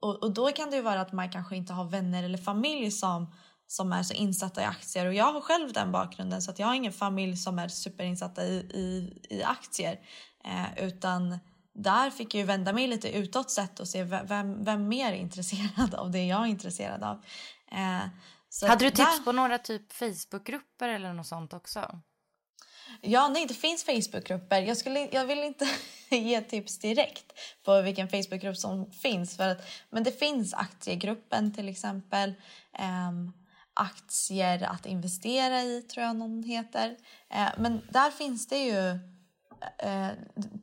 och, 0.00 0.22
och 0.22 0.34
då 0.34 0.52
kan 0.52 0.70
det 0.70 0.76
ju 0.76 0.82
vara 0.82 1.00
att 1.00 1.12
man 1.12 1.30
kanske 1.30 1.56
inte 1.56 1.72
har 1.72 1.84
vänner 1.84 2.22
eller 2.22 2.38
familj 2.38 2.90
som 2.90 3.32
som 3.66 3.92
är 3.92 4.02
så 4.02 4.14
insatta 4.14 4.62
i 4.62 4.64
aktier 4.64 5.06
och 5.06 5.14
jag 5.14 5.32
har 5.32 5.40
själv 5.40 5.72
den 5.72 5.92
bakgrunden 5.92 6.42
så 6.42 6.50
att 6.50 6.58
jag 6.58 6.66
har 6.66 6.74
ingen 6.74 6.92
familj 6.92 7.36
som 7.36 7.58
är 7.58 7.68
superinsatta 7.68 8.44
i, 8.44 8.54
i, 8.54 9.18
i 9.30 9.42
aktier. 9.42 10.00
Eh, 10.44 10.84
utan 10.84 11.38
där 11.74 12.10
fick 12.10 12.34
jag 12.34 12.40
ju 12.40 12.46
vända 12.46 12.72
mig 12.72 12.86
lite 12.86 13.16
utåt 13.16 13.50
sett 13.50 13.80
och 13.80 13.88
se 13.88 14.04
vem, 14.04 14.64
vem 14.64 14.88
mer 14.88 15.12
är 15.12 15.16
intresserad 15.16 15.94
av 15.96 16.10
det 16.10 16.26
jag 16.26 16.42
är 16.42 16.46
intresserad 16.46 17.02
av. 17.02 17.24
Eh, 17.72 18.68
Hade 18.68 18.84
du 18.84 18.90
tips 18.90 19.18
där... 19.18 19.24
på 19.24 19.32
några 19.32 19.58
typ 19.58 19.92
Facebookgrupper 19.92 20.88
eller 20.88 21.12
något 21.12 21.26
sånt 21.26 21.52
också? 21.52 22.00
Ja, 23.00 23.28
nej, 23.28 23.46
det 23.46 23.54
finns 23.54 23.84
Facebookgrupper. 23.84 24.62
Jag, 24.62 24.76
skulle, 24.76 25.08
jag 25.12 25.26
vill 25.26 25.38
inte 25.38 25.68
ge 26.10 26.40
tips 26.40 26.78
direkt 26.78 27.32
på 27.64 27.82
vilken 27.82 28.08
Facebookgrupp 28.08 28.56
som 28.56 28.90
finns. 28.90 29.36
För 29.36 29.48
att, 29.48 29.66
men 29.90 30.04
det 30.04 30.18
finns 30.18 30.54
Aktiegruppen 30.54 31.54
till 31.54 31.68
exempel. 31.68 32.34
Um, 33.08 33.32
aktier 33.74 34.62
att 34.62 34.86
investera 34.86 35.62
i 35.62 35.82
tror 35.82 36.06
jag 36.06 36.16
någon 36.16 36.42
heter. 36.42 36.90
Uh, 37.34 37.50
men 37.58 37.82
där 37.90 38.10
finns 38.10 38.48
det 38.48 38.58
ju 38.58 38.98
eh, 39.78 40.08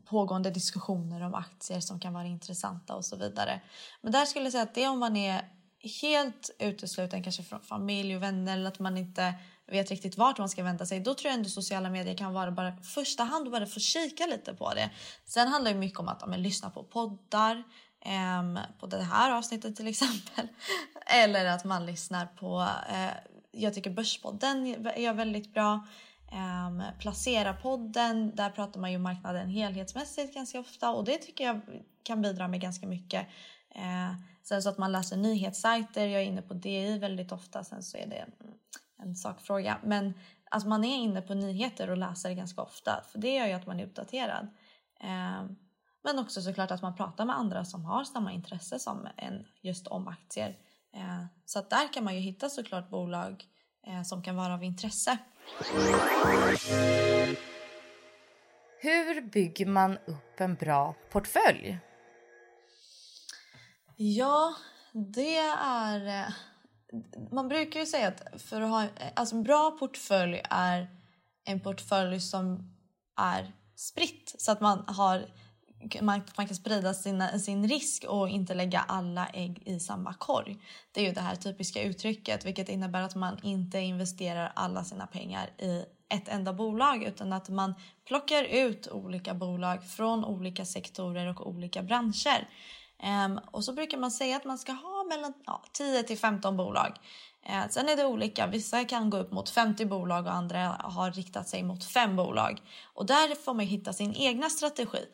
pågående 0.05 0.51
diskussioner 0.51 1.21
om 1.21 1.35
aktier 1.35 1.79
som 1.79 1.99
kan 1.99 2.13
vara 2.13 2.25
intressanta 2.25 2.95
och 2.95 3.05
så 3.05 3.15
vidare. 3.15 3.61
Men 4.01 4.11
där 4.11 4.25
skulle 4.25 4.45
jag 4.45 4.51
säga 4.51 4.63
att 4.63 4.75
det 4.75 4.83
är 4.83 4.89
om 4.89 4.99
man 4.99 5.17
är 5.17 5.49
helt 5.83 6.49
utesluten 6.59 7.23
kanske 7.23 7.43
från 7.43 7.61
familj 7.61 8.15
och 8.15 8.23
vänner 8.23 8.53
eller 8.53 8.67
att 8.67 8.79
man 8.79 8.97
inte 8.97 9.33
vet 9.67 9.91
riktigt 9.91 10.17
vart 10.17 10.37
man 10.37 10.49
ska 10.49 10.63
vända 10.63 10.85
sig. 10.85 10.99
Då 10.99 11.13
tror 11.13 11.29
jag 11.29 11.37
ändå 11.37 11.49
sociala 11.49 11.89
medier 11.89 12.17
kan 12.17 12.33
vara 12.33 12.51
bara 12.51 12.77
första 12.77 13.23
hand 13.23 13.45
och 13.45 13.51
bara 13.51 13.65
få 13.65 13.79
kika 13.79 14.25
lite 14.25 14.53
på 14.53 14.73
det. 14.73 14.89
Sen 15.25 15.47
handlar 15.47 15.73
det 15.73 15.79
mycket 15.79 15.99
om 15.99 16.07
att 16.07 16.23
ja, 16.27 16.35
lyssna 16.35 16.69
på 16.69 16.83
poddar, 16.83 17.63
eh, 18.05 18.63
på 18.79 18.87
det 18.87 19.03
här 19.03 19.31
avsnittet 19.31 19.75
till 19.75 19.87
exempel. 19.87 20.47
Eller 21.05 21.45
att 21.45 21.65
man 21.65 21.85
lyssnar 21.85 22.25
på, 22.25 22.67
eh, 22.89 23.13
jag 23.51 23.73
tycker 23.73 23.89
Börspodden 23.89 24.67
är 24.95 25.13
väldigt 25.13 25.53
bra. 25.53 25.87
Ehm, 26.31 26.79
um, 26.79 26.83
Placera-podden, 26.99 28.35
där 28.35 28.49
pratar 28.49 28.79
man 28.79 28.91
ju 28.91 28.97
marknaden 28.97 29.49
helhetsmässigt 29.49 30.33
ganska 30.33 30.59
ofta 30.59 30.91
och 30.91 31.03
det 31.03 31.17
tycker 31.17 31.43
jag 31.43 31.61
kan 32.03 32.21
bidra 32.21 32.47
med 32.47 32.61
ganska 32.61 32.87
mycket. 32.87 33.27
Uh, 33.75 34.32
sen 34.43 34.63
så 34.63 34.69
att 34.69 34.77
man 34.77 34.91
läser 34.91 35.17
nyhetssajter, 35.17 36.07
jag 36.07 36.21
är 36.21 36.25
inne 36.25 36.41
på 36.41 36.53
DI 36.53 36.97
väldigt 36.97 37.31
ofta, 37.31 37.63
sen 37.63 37.83
så 37.83 37.97
är 37.97 38.07
det 38.07 38.15
mm, 38.15 38.53
en 38.97 39.15
sakfråga. 39.15 39.77
Men 39.83 40.13
alltså 40.51 40.69
man 40.69 40.83
är 40.83 40.97
inne 40.97 41.21
på 41.21 41.33
nyheter 41.33 41.89
och 41.89 41.97
läser 41.97 42.33
ganska 42.33 42.61
ofta 42.61 43.03
för 43.11 43.19
det 43.19 43.35
gör 43.35 43.47
ju 43.47 43.53
att 43.53 43.67
man 43.67 43.79
är 43.79 43.85
uppdaterad. 43.85 44.47
Ehm, 44.99 45.55
men 46.03 46.19
också 46.19 46.41
såklart 46.41 46.71
att 46.71 46.81
man 46.81 46.95
pratar 46.95 47.25
med 47.25 47.37
andra 47.37 47.65
som 47.65 47.85
har 47.85 48.03
samma 48.03 48.31
intresse 48.31 48.79
som 48.79 49.07
en 49.17 49.45
just 49.61 49.87
om 49.87 50.07
aktier. 50.07 50.57
Ehm, 50.93 51.27
så 51.45 51.59
att 51.59 51.69
där 51.69 51.93
kan 51.93 52.03
man 52.03 52.15
ju 52.15 52.19
hitta 52.19 52.49
såklart 52.49 52.89
bolag 52.89 53.45
eh, 53.87 54.03
som 54.03 54.23
kan 54.23 54.35
vara 54.35 54.53
av 54.53 54.63
intresse. 54.63 55.17
Hur 58.81 59.21
bygger 59.21 59.65
man 59.65 59.97
upp 59.97 60.39
en 60.39 60.55
bra 60.55 60.95
portfölj? 61.11 61.79
Ja, 63.95 64.55
det 64.93 65.37
är... 65.37 66.25
Eh, 66.25 66.33
man 67.31 67.47
brukar 67.47 67.79
ju 67.79 67.85
säga 67.85 68.07
att 68.07 68.41
för 68.41 68.61
att 68.61 68.69
ha 68.69 68.83
eh, 68.83 68.89
alltså 69.13 69.35
en 69.35 69.43
bra 69.43 69.71
portfölj 69.79 70.41
är 70.49 70.87
en 71.45 71.59
portfölj 71.59 72.19
som 72.19 72.73
är 73.21 73.53
spritt 73.75 74.35
så 74.37 74.51
att 74.51 74.61
man 74.61 74.83
har 74.87 75.25
man, 76.01 76.21
man 76.37 76.47
kan 76.47 76.55
sprida 76.55 76.93
sina, 76.93 77.39
sin 77.39 77.67
risk 77.67 78.03
och 78.03 78.29
inte 78.29 78.53
lägga 78.53 78.79
alla 78.79 79.27
ägg 79.27 79.63
i 79.65 79.79
samma 79.79 80.13
korg. 80.13 80.57
Det 80.91 81.01
är 81.01 81.05
ju 81.05 81.11
det 81.11 81.21
här 81.21 81.35
typiska 81.35 81.83
uttrycket 81.83 82.45
vilket 82.45 82.69
innebär 82.69 83.01
att 83.01 83.15
man 83.15 83.39
inte 83.43 83.79
investerar 83.79 84.51
alla 84.55 84.83
sina 84.83 85.07
pengar 85.07 85.49
i 85.57 85.85
ett 86.09 86.27
enda 86.27 86.53
bolag 86.53 87.03
utan 87.03 87.33
att 87.33 87.49
man 87.49 87.73
plockar 88.07 88.43
ut 88.43 88.87
olika 88.87 89.33
bolag 89.33 89.83
från 89.83 90.25
olika 90.25 90.65
sektorer 90.65 91.29
och 91.29 91.47
olika 91.47 91.83
branscher. 91.83 92.47
Um, 93.03 93.39
och 93.51 93.63
så 93.63 93.73
brukar 93.73 93.97
man 93.97 94.11
säga 94.11 94.37
att 94.37 94.45
man 94.45 94.57
ska 94.57 94.71
ha 94.71 95.03
mellan 95.09 95.33
ja, 95.45 95.63
10 95.71 96.03
till 96.03 96.17
15 96.17 96.57
bolag. 96.57 96.97
Uh, 97.49 97.69
sen 97.69 97.89
är 97.89 97.95
det 97.95 98.05
olika. 98.05 98.47
Vissa 98.47 98.85
kan 98.85 99.09
gå 99.09 99.17
upp 99.17 99.31
mot 99.31 99.49
50 99.49 99.85
bolag 99.85 100.25
och 100.25 100.33
andra 100.33 100.59
har 100.83 101.11
riktat 101.11 101.49
sig 101.49 101.63
mot 101.63 101.85
fem 101.85 102.15
bolag. 102.15 102.61
Och 102.93 103.05
där 103.05 103.35
får 103.35 103.53
man 103.53 103.65
hitta 103.65 103.93
sin 103.93 104.15
egna 104.15 104.49
strategi. 104.49 105.05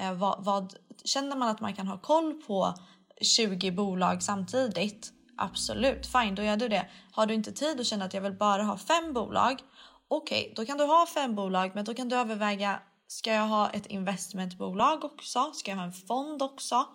Uh, 0.00 0.12
vad, 0.12 0.44
vad, 0.44 0.74
känner 1.04 1.36
man 1.36 1.48
att 1.48 1.60
man 1.60 1.74
kan 1.74 1.88
ha 1.88 1.98
koll 1.98 2.34
på 2.34 2.74
20 3.20 3.70
bolag 3.70 4.22
samtidigt? 4.22 5.12
Absolut, 5.36 6.06
fine, 6.06 6.34
då 6.34 6.42
gör 6.42 6.56
du 6.56 6.68
det. 6.68 6.86
Har 7.12 7.26
du 7.26 7.34
inte 7.34 7.52
tid 7.52 7.80
och 7.80 7.86
känner 7.86 8.06
att 8.06 8.14
jag 8.14 8.20
vill 8.20 8.32
bara 8.32 8.62
ha 8.62 8.78
fem 8.78 9.12
bolag? 9.12 9.62
Okej, 10.08 10.40
okay, 10.40 10.54
då 10.54 10.64
kan 10.66 10.78
du 10.78 10.84
ha 10.84 11.06
fem 11.14 11.34
bolag, 11.34 11.70
men 11.74 11.84
då 11.84 11.94
kan 11.94 12.08
du 12.08 12.16
överväga 12.16 12.80
Ska 13.08 13.32
jag 13.32 13.46
ha 13.46 13.70
ett 13.70 13.86
investmentbolag 13.86 15.04
också? 15.04 15.52
Ska 15.52 15.70
jag 15.70 15.78
ha 15.78 15.84
en 15.84 15.92
fond 15.92 16.42
också? 16.42 16.86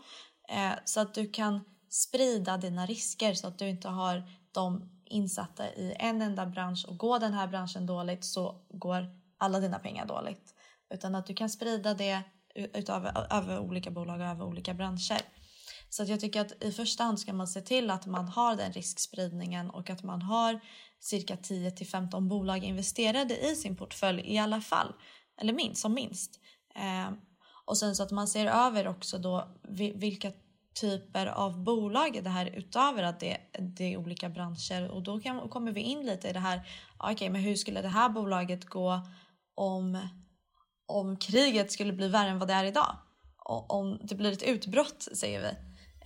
Eh, 0.52 0.74
så 0.86 1.00
att 1.00 1.14
du 1.14 1.30
kan 1.30 1.60
sprida 1.90 2.58
dina 2.58 2.86
risker 2.86 3.34
så 3.34 3.48
att 3.48 3.60
du 3.60 3.70
inte 3.70 3.90
har 3.90 4.24
dem 4.52 4.90
insatta 5.06 5.68
i 5.68 5.96
en 6.00 6.22
enda 6.22 6.46
bransch 6.46 6.86
och 6.88 6.98
går 6.98 7.20
den 7.20 7.34
här 7.34 7.48
branschen 7.48 7.86
dåligt 7.86 8.26
så 8.26 8.66
går 8.70 9.06
alla 9.38 9.60
dina 9.60 9.80
pengar 9.80 10.06
dåligt. 10.06 10.56
Utan 10.94 11.16
att 11.16 11.26
du 11.26 11.34
kan 11.34 11.50
sprida 11.50 11.94
det 11.94 12.24
utöver, 12.56 13.34
över 13.34 13.60
olika 13.60 13.92
bolag 13.92 14.20
och 14.20 14.28
över 14.28 14.46
olika 14.46 14.74
branscher. 14.74 15.22
Så 15.90 16.04
att 16.04 16.10
jag 16.10 16.20
tycker 16.20 16.42
att 16.42 16.64
i 16.64 16.72
första 16.72 17.04
hand 17.04 17.20
ska 17.20 17.34
man 17.34 17.48
se 17.48 17.62
till 17.62 17.90
att 17.90 18.06
man 18.06 18.28
har 18.28 18.56
den 18.56 18.74
riskspridningen 18.74 19.70
och 19.70 19.90
att 19.90 20.04
man 20.04 20.22
har 20.22 20.60
cirka 21.00 21.38
10 21.38 21.72
till 21.72 21.88
15 21.88 22.28
bolag 22.28 22.64
investerade 22.64 23.52
i 23.52 23.56
sin 23.56 23.76
portfölj 23.76 24.22
i 24.22 24.38
alla 24.38 24.62
fall. 24.62 24.94
Eller 25.42 25.54
minst, 25.54 25.82
som 25.82 25.94
minst. 25.94 26.40
Eh, 26.76 27.12
och 27.66 27.78
sen 27.78 27.96
så 27.96 28.04
att 28.04 28.12
man 28.12 28.28
ser 28.28 28.46
över 28.46 28.88
också 28.88 29.18
då 29.18 29.48
vilka 29.96 30.32
typer 30.74 31.28
av 31.28 31.64
bolag 31.64 32.20
det 32.24 32.30
här 32.30 32.50
utöver 32.56 33.04
att 33.04 33.20
det, 33.20 33.38
det 33.60 33.94
är 33.94 33.98
olika 33.98 34.30
branscher 34.30 34.92
och 34.92 35.04
då 35.04 35.20
kan, 35.20 35.50
kommer 35.50 35.72
vi 35.72 35.82
in 35.82 36.06
lite 36.06 36.30
i 36.30 36.34
det 36.34 36.40
här. 36.40 36.62
Okej, 36.98 37.14
okay, 37.14 37.30
men 37.30 37.42
hur 37.42 37.56
skulle 37.56 37.82
det 37.82 37.88
här 37.88 38.10
bolaget 38.10 38.66
gå 38.66 39.02
om, 39.56 40.00
om 40.86 41.18
kriget 41.18 41.72
skulle 41.72 41.94
bli 41.94 42.08
värre 42.08 42.30
än 42.30 42.40
vad 42.40 42.48
det 42.48 42.54
är 42.54 42.66
idag? 42.66 42.96
Och, 43.46 43.74
om 43.74 44.00
det 44.04 44.16
blir 44.16 44.32
ett 44.32 44.44
utbrott 44.44 45.08
säger 45.14 45.42
vi. 45.42 45.50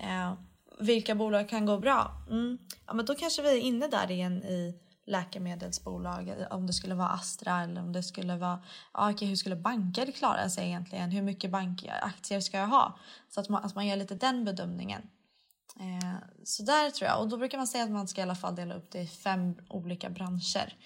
Eh, 0.06 0.34
vilka 0.80 1.16
bolag 1.16 1.50
kan 1.50 1.66
gå 1.66 1.78
bra? 1.78 2.12
Mm. 2.30 2.58
Ja, 2.88 2.94
men 2.94 3.06
då 3.06 3.16
kanske 3.16 3.42
vi 3.42 3.50
är 3.50 3.62
inne 3.62 3.88
där 3.88 4.12
igen 4.12 4.44
i 4.44 4.80
läkemedelsbolag, 5.06 6.46
om 6.50 6.68
det 6.68 6.74
skulle 6.74 6.96
vara 6.96 7.10
Astra 7.10 7.62
eller 7.62 7.82
om 7.82 7.94
det 7.94 8.04
skulle 8.04 8.38
vara, 8.38 8.64
ja, 8.94 9.12
okej, 9.12 9.28
hur 9.28 9.36
skulle 9.36 9.56
banker 9.56 10.12
klara 10.12 10.50
sig 10.50 10.68
egentligen? 10.68 11.12
Hur 11.12 11.22
mycket 11.22 11.52
bankaktier 11.52 12.40
ska 12.40 12.58
jag 12.58 12.68
ha? 12.68 13.00
Så 13.30 13.40
att 13.40 13.50
man, 13.50 13.64
att 13.64 13.76
man 13.76 13.88
gör 13.88 13.96
lite 13.96 14.16
den 14.16 14.46
bedömningen. 14.46 15.02
Eh, 15.80 16.14
så 16.44 16.64
där 16.64 16.90
tror 16.90 17.10
jag, 17.10 17.22
och 17.22 17.30
då 17.30 17.38
brukar 17.38 17.58
man 17.58 17.68
säga 17.68 17.84
att 17.84 17.92
man 17.92 18.08
ska 18.08 18.22
i 18.22 18.24
alla 18.24 18.36
fall 18.36 18.56
dela 18.56 18.76
upp 18.76 18.92
det 18.92 19.02
i 19.02 19.08
fem 19.08 19.56
olika 19.70 20.10
branscher 20.10 20.78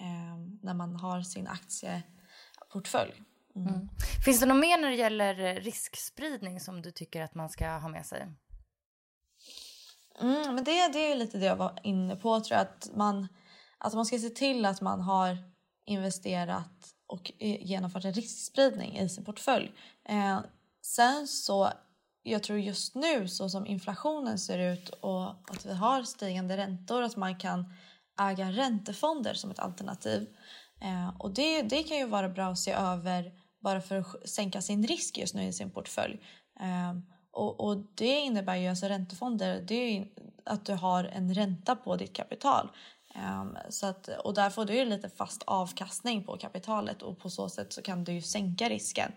eh, 0.00 0.36
när 0.62 0.74
man 0.74 0.96
har 0.96 1.22
sin 1.22 1.46
aktieportfölj. 1.46 3.22
Mm. 3.56 3.74
Mm. 3.74 3.88
Finns 4.24 4.40
det 4.40 4.46
något 4.46 4.60
mer 4.60 4.78
när 4.78 4.88
det 4.88 4.96
gäller 4.96 5.60
riskspridning 5.60 6.60
som 6.60 6.82
du 6.82 6.90
tycker 6.90 7.22
att 7.22 7.34
man 7.34 7.48
ska 7.48 7.68
ha 7.68 7.88
med 7.88 8.06
sig? 8.06 8.28
Mm, 10.20 10.54
men 10.54 10.64
det, 10.64 10.88
det 10.92 11.12
är 11.12 11.16
lite 11.16 11.38
det 11.38 11.46
jag 11.46 11.56
var 11.56 11.78
inne 11.82 12.16
på. 12.16 12.40
tror 12.40 12.58
jag, 12.58 12.66
att 12.66 12.90
man 12.94 13.28
att 13.78 13.94
man 13.94 14.06
ska 14.06 14.18
se 14.18 14.30
till 14.30 14.64
att 14.64 14.80
man 14.80 15.00
har 15.00 15.38
investerat 15.86 16.94
och 17.06 17.32
eh, 17.38 17.66
genomfört 17.66 18.04
en 18.04 18.12
riskspridning 18.12 18.98
i 18.98 19.08
sin 19.08 19.24
portfölj. 19.24 19.72
Eh, 20.08 20.40
sen 20.82 21.28
så, 21.28 21.70
jag 22.22 22.42
tror 22.42 22.58
just 22.58 22.94
nu 22.94 23.28
så 23.28 23.48
som 23.48 23.66
inflationen 23.66 24.38
ser 24.38 24.58
ut 24.58 24.88
och 24.88 25.28
att 25.28 25.66
vi 25.66 25.74
har 25.74 26.02
stigande 26.02 26.56
räntor, 26.56 27.02
att 27.02 27.16
man 27.16 27.38
kan 27.38 27.74
äga 28.20 28.50
räntefonder 28.50 29.34
som 29.34 29.50
ett 29.50 29.58
alternativ. 29.58 30.28
Eh, 30.80 31.20
och 31.20 31.34
det, 31.34 31.62
det 31.62 31.82
kan 31.82 31.96
ju 31.96 32.06
vara 32.06 32.28
bra 32.28 32.46
att 32.46 32.58
se 32.58 32.72
över 32.72 33.32
bara 33.60 33.80
för 33.80 33.96
att 33.96 34.28
sänka 34.28 34.62
sin 34.62 34.86
risk 34.86 35.18
just 35.18 35.34
nu 35.34 35.46
i 35.46 35.52
sin 35.52 35.70
portfölj. 35.70 36.20
Eh, 36.60 36.98
och, 37.32 37.60
och, 37.60 37.76
det 37.94 38.20
innebär 38.20 38.56
ju, 38.56 38.68
alltså 38.68 38.86
räntefonder, 38.86 39.64
det 39.68 39.74
är 39.74 40.08
att 40.44 40.66
du 40.66 40.72
har 40.72 41.04
en 41.04 41.34
ränta 41.34 41.76
på 41.76 41.96
ditt 41.96 42.12
kapital. 42.12 42.70
Um, 43.18 43.58
så 43.70 43.86
att, 43.86 44.08
och 44.08 44.34
där 44.34 44.50
får 44.50 44.64
du 44.64 44.74
ju 44.74 44.84
lite 44.84 45.08
fast 45.08 45.42
avkastning 45.42 46.24
på 46.24 46.36
kapitalet 46.36 47.02
och 47.02 47.18
på 47.18 47.30
så 47.30 47.48
sätt 47.48 47.72
så 47.72 47.82
kan 47.82 48.04
du 48.04 48.12
ju 48.12 48.22
sänka 48.22 48.68
risken. 48.68 49.12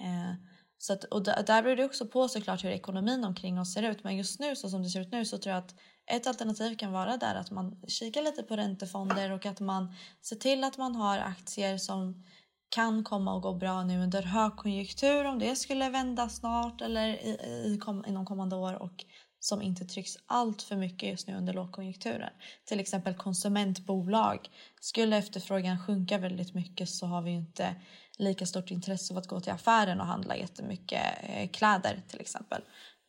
Uh, 0.00 0.34
så 0.78 0.92
att, 0.92 1.04
och 1.04 1.22
där, 1.22 1.42
där 1.42 1.62
beror 1.62 1.76
det 1.76 1.84
också 1.84 2.06
på 2.06 2.28
såklart 2.28 2.64
hur 2.64 2.70
ekonomin 2.70 3.24
omkring 3.24 3.60
oss 3.60 3.74
ser 3.74 3.82
ut. 3.82 4.04
Men 4.04 4.16
just 4.16 4.40
nu 4.40 4.56
så 4.56 4.68
som 4.68 4.82
det 4.82 4.88
ser 4.88 5.00
ut 5.00 5.12
nu 5.12 5.24
så 5.24 5.38
tror 5.38 5.54
jag 5.54 5.64
att 5.64 5.74
ett 6.06 6.26
alternativ 6.26 6.76
kan 6.76 6.92
vara 6.92 7.16
där 7.16 7.34
att 7.34 7.50
man 7.50 7.82
kikar 7.88 8.22
lite 8.22 8.42
på 8.42 8.56
räntefonder 8.56 9.32
och 9.32 9.46
att 9.46 9.60
man 9.60 9.94
ser 10.22 10.36
till 10.36 10.64
att 10.64 10.78
man 10.78 10.94
har 10.94 11.18
aktier 11.18 11.78
som 11.78 12.24
kan 12.68 13.04
komma 13.04 13.34
och 13.34 13.42
gå 13.42 13.54
bra 13.54 13.82
nu 13.84 14.02
under 14.02 14.22
högkonjunktur 14.22 15.24
om 15.24 15.38
det 15.38 15.56
skulle 15.56 15.90
vända 15.90 16.28
snart 16.28 16.80
eller 16.80 17.08
i, 17.08 17.38
i, 17.64 17.78
kom, 17.78 18.04
inom 18.06 18.26
kommande 18.26 18.56
år 18.56 18.74
och 18.74 19.04
som 19.40 19.62
inte 19.62 19.84
trycks 19.84 20.16
allt 20.26 20.62
för 20.62 20.76
mycket 20.76 21.08
just 21.08 21.28
nu 21.28 21.36
under 21.36 21.52
lågkonjunkturen. 21.52 22.30
Till 22.64 22.80
exempel 22.80 23.14
konsumentbolag. 23.14 24.50
Skulle 24.80 25.16
efterfrågan 25.16 25.86
sjunka 25.86 26.18
väldigt 26.18 26.54
mycket 26.54 26.88
så 26.88 27.06
har 27.06 27.22
vi 27.22 27.30
inte 27.30 27.74
lika 28.18 28.46
stort 28.46 28.70
intresse 28.70 29.14
av 29.14 29.18
att 29.18 29.26
gå 29.26 29.40
till 29.40 29.52
affären 29.52 30.00
och 30.00 30.06
handla 30.06 30.36
jättemycket 30.36 31.02
eh, 31.22 31.48
kläder 31.48 32.02
till 32.08 32.20
exempel. 32.20 32.62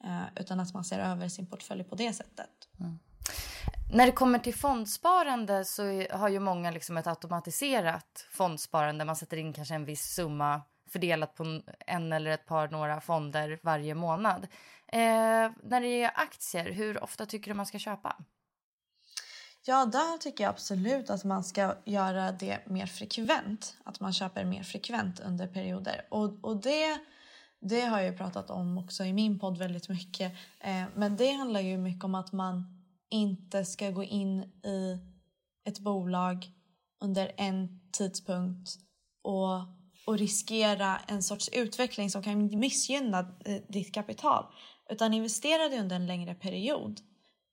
Eh, 0.04 0.42
utan 0.42 0.60
att 0.60 0.74
man 0.74 0.86
ser 0.86 1.00
över 1.00 1.30
sin 1.30 1.46
portfölj 1.46 1.84
på 1.84 1.96
det 1.96 2.13
sättet. 2.13 2.50
Mm. 2.80 3.00
När 3.92 4.06
det 4.06 4.12
kommer 4.12 4.39
till 4.39 4.56
fondsparande 4.56 5.65
så 5.65 5.84
har 6.12 6.30
ju 6.30 6.39
många 6.39 6.72
liksom 6.72 6.98
ett 6.98 7.08
automatiserat 7.08 8.28
fondsparande. 8.32 9.06
Man 9.06 9.15
sätter 9.15 9.38
in 9.38 9.54
kanske 9.54 9.76
en 9.76 9.86
viss 9.86 10.04
summa 10.04 10.62
fördelat 10.89 11.36
på 11.36 11.62
en 11.88 12.13
eller 12.13 12.32
ett 12.32 12.46
par 12.46 12.68
några 12.68 13.02
fonder 13.02 13.60
varje 13.63 13.96
månad. 13.96 14.48
Eh, 14.91 15.52
när 15.63 15.82
det 15.82 16.04
är 16.04 16.12
aktier, 16.15 16.71
hur 16.71 17.04
ofta 17.04 17.25
tycker 17.25 17.52
du 17.52 17.56
man 17.56 17.65
ska 17.65 17.80
köpa? 17.80 18.15
Ja, 19.65 19.86
där 19.86 20.17
tycker 20.17 20.43
jag 20.43 20.52
absolut 20.52 21.10
att 21.10 21.23
man 21.23 21.43
ska 21.43 21.75
göra 21.86 22.32
det 22.32 22.60
mer 22.67 22.86
frekvent. 22.86 23.78
Att 23.84 23.99
man 23.99 24.13
köper 24.13 24.45
mer 24.45 24.63
frekvent 24.63 25.19
under 25.19 25.47
perioder. 25.47 26.08
Och, 26.10 26.39
och 26.41 26.62
det, 26.62 26.99
det 27.60 27.82
har 27.82 27.99
jag 27.99 28.12
ju 28.12 28.17
pratat 28.17 28.49
om 28.49 28.78
också 28.78 29.04
i 29.04 29.13
min 29.13 29.39
podd 29.39 29.58
väldigt 29.58 29.89
mycket. 29.89 30.34
Eh, 30.60 30.84
men 30.95 31.17
det 31.17 31.32
handlar 31.32 31.60
ju 31.60 31.78
mycket 31.78 32.04
om 32.04 32.15
att 32.15 32.32
man 32.32 32.84
inte 33.10 33.65
ska 33.65 33.89
gå 33.89 34.04
in 34.04 34.43
i 34.63 34.99
ett 35.65 35.80
bolag 35.80 36.47
under 37.02 37.32
en 37.38 37.80
tidpunkt 37.91 38.69
och, 39.21 39.60
och 40.06 40.17
riskera 40.17 40.97
en 41.08 41.23
sorts 41.23 41.49
utveckling 41.49 42.10
som 42.10 42.23
kan 42.23 42.60
missgynna 42.60 43.19
eh, 43.45 43.62
ditt 43.67 43.93
kapital. 43.93 44.45
Utan 44.89 45.13
investera 45.13 45.69
det 45.69 45.80
under 45.80 45.95
en 45.95 46.08
längre 46.08 46.36
period 46.36 47.02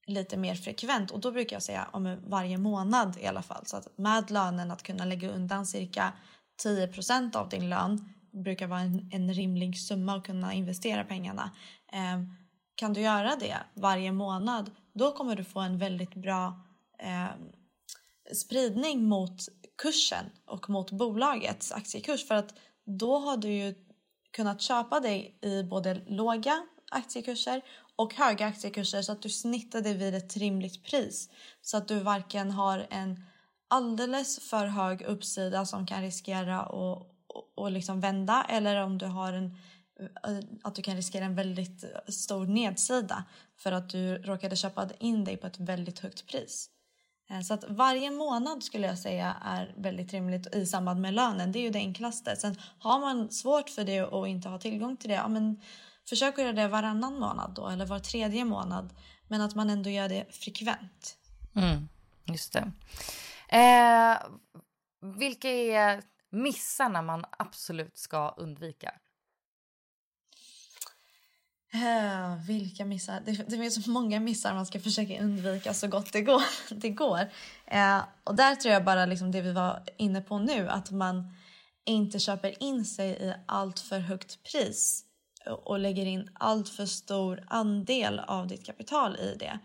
lite 0.07 0.37
mer 0.37 0.55
frekvent 0.55 1.11
och 1.11 1.21
då 1.21 1.31
brukar 1.33 1.57
jag 1.57 1.63
säga 1.63 1.89
om 1.93 2.17
varje 2.27 2.59
månad 2.59 3.17
i 3.21 3.27
alla 3.27 3.43
fall. 3.43 3.67
Så 3.67 3.77
att 3.77 3.99
med 3.99 4.31
lönen 4.31 4.71
att 4.71 4.83
kunna 4.83 5.05
lägga 5.05 5.31
undan 5.31 5.67
cirka 5.67 6.13
10% 6.65 7.37
av 7.37 7.49
din 7.49 7.71
lön 7.71 8.15
brukar 8.31 8.67
vara 8.67 8.81
en, 8.81 9.11
en 9.13 9.35
rimlig 9.35 9.79
summa 9.79 10.17
att 10.17 10.25
kunna 10.25 10.55
investera 10.55 11.05
pengarna. 11.05 11.51
Eh, 11.93 12.23
kan 12.75 12.93
du 12.93 13.01
göra 13.01 13.37
det 13.37 13.57
varje 13.75 14.13
månad 14.13 14.71
då 14.93 15.13
kommer 15.13 15.37
du 15.37 15.45
få 15.45 15.61
en 15.61 15.79
väldigt 15.79 16.15
bra 16.15 16.61
eh, 16.99 17.29
spridning 18.35 19.09
mot 19.09 19.49
kursen 19.83 20.25
och 20.47 20.71
mot 20.71 20.91
bolagets 20.91 21.73
aktiekurs 21.73 22.29
för 22.29 22.35
att 22.35 22.55
då 22.85 23.19
har 23.19 23.37
du 23.37 23.49
ju 23.49 23.75
kunnat 24.31 24.61
köpa 24.61 25.01
dig 25.01 25.39
i 25.43 25.63
både 25.63 25.95
låga 26.07 26.67
aktiekurser 26.91 27.63
och 27.97 28.15
höga 28.15 28.47
aktiekurser 28.47 29.03
så 29.03 29.13
att 29.13 29.23
du 29.23 29.29
snittar 29.29 29.81
dig 29.81 29.95
vid 29.95 30.15
ett 30.15 30.37
rimligt 30.37 30.85
pris. 30.85 31.31
Så 31.63 31.77
att 31.77 31.89
du 31.89 32.01
varken 32.01 32.51
har 32.51 32.87
en 32.91 33.25
alldeles 33.69 34.41
för 34.51 34.67
hög 34.67 35.03
uppsida 35.03 35.67
som 35.67 35.87
kan 35.87 36.03
riskera 36.03 36.61
att 36.61 37.13
och, 37.55 37.71
liksom 37.71 38.01
vända 38.01 38.47
eller 38.49 38.83
om 38.83 38.99
du 38.99 39.07
har 39.07 39.33
en 39.33 39.57
eh, 40.01 40.39
att 40.63 40.75
du 40.75 40.83
kan 40.83 40.97
riskera 40.97 41.25
en 41.25 41.35
väldigt 41.35 41.85
stor 42.09 42.47
nedsida 42.47 43.25
för 43.59 43.73
att 43.73 43.91
du 43.91 44.19
råkade 44.19 44.57
köpa 44.57 44.89
in 44.99 45.25
dig 45.25 45.37
på 45.37 45.47
ett 45.47 45.61
väldigt 45.61 45.99
högt 45.99 46.27
pris. 46.27 46.71
Eh, 47.31 47.41
så 47.41 47.55
att 47.55 47.65
varje 47.69 48.11
månad 48.11 48.63
skulle 48.63 48.87
jag 48.87 48.99
säga 48.99 49.37
är 49.45 49.75
väldigt 49.77 50.13
rimligt 50.13 50.55
i 50.55 50.67
samband 50.67 51.01
med 51.01 51.15
lönen. 51.15 51.53
Det 51.53 51.59
är 51.59 51.63
ju 51.63 51.71
det 51.71 51.79
enklaste. 51.79 52.37
Sen 52.37 52.57
har 52.79 53.01
man 53.01 53.31
svårt 53.31 53.71
för 53.71 53.85
det 53.85 54.03
och 54.03 54.29
inte 54.29 54.49
har 54.49 54.59
tillgång 54.59 54.97
till 54.97 55.09
det, 55.09 55.17
ja 55.17 55.29
men 55.29 55.61
Försök 56.09 56.39
att 56.39 56.45
göra 56.45 56.53
det 56.53 56.69
varannan 56.69 57.19
månad 57.19 57.53
då, 57.55 57.69
eller 57.69 57.87
var 57.87 57.99
tredje 57.99 58.45
månad. 58.45 58.95
Men 59.29 59.41
att 59.41 59.55
man 59.55 59.71
ändå 59.71 59.91
gör 59.91 60.09
det 60.09 60.27
frekvent. 60.31 61.17
Mm, 61.57 61.89
just 62.25 62.53
det. 62.53 62.73
Eh, 63.49 64.19
vilka 65.19 65.51
är 65.51 66.03
missarna 66.31 67.03
man 67.03 67.25
absolut 67.31 67.99
ska 67.99 68.29
undvika? 68.29 68.95
Eh, 71.73 72.37
vilka 72.47 72.85
missar? 72.85 73.23
Det, 73.27 73.33
det 73.33 73.57
finns 73.57 73.85
så 73.85 73.91
många 73.91 74.21
missar 74.21 74.55
man 74.55 74.67
ska 74.67 74.81
försöka 74.81 75.23
undvika 75.23 75.75
så 75.75 75.89
gott 75.89 76.13
det 76.13 76.23
går. 76.23 76.43
det 76.75 76.91
går. 76.91 77.21
Eh, 77.67 78.01
och 78.25 78.35
där 78.35 78.55
tror 78.55 78.75
jag 78.75 78.85
bara 78.85 79.07
liksom 79.07 79.33
det 79.33 79.41
vi 79.41 79.53
var 79.53 79.83
inne 79.97 80.21
på 80.21 80.39
nu, 80.39 80.69
att 80.69 80.91
man 80.91 81.35
inte 81.85 82.19
köper 82.19 82.63
in 82.63 82.85
sig 82.85 83.11
i 83.11 83.35
allt 83.47 83.81
för 83.81 83.99
högt 83.99 84.43
pris 84.43 85.06
och 85.51 85.79
lägger 85.79 86.07
in 86.07 86.31
allt 86.35 86.69
för 86.69 86.87
stor 86.87 87.45
andel 87.47 88.19
av 88.19 88.47
ditt 88.47 88.67
kapital 88.67 89.17
i 89.17 89.37
det. 89.39 89.59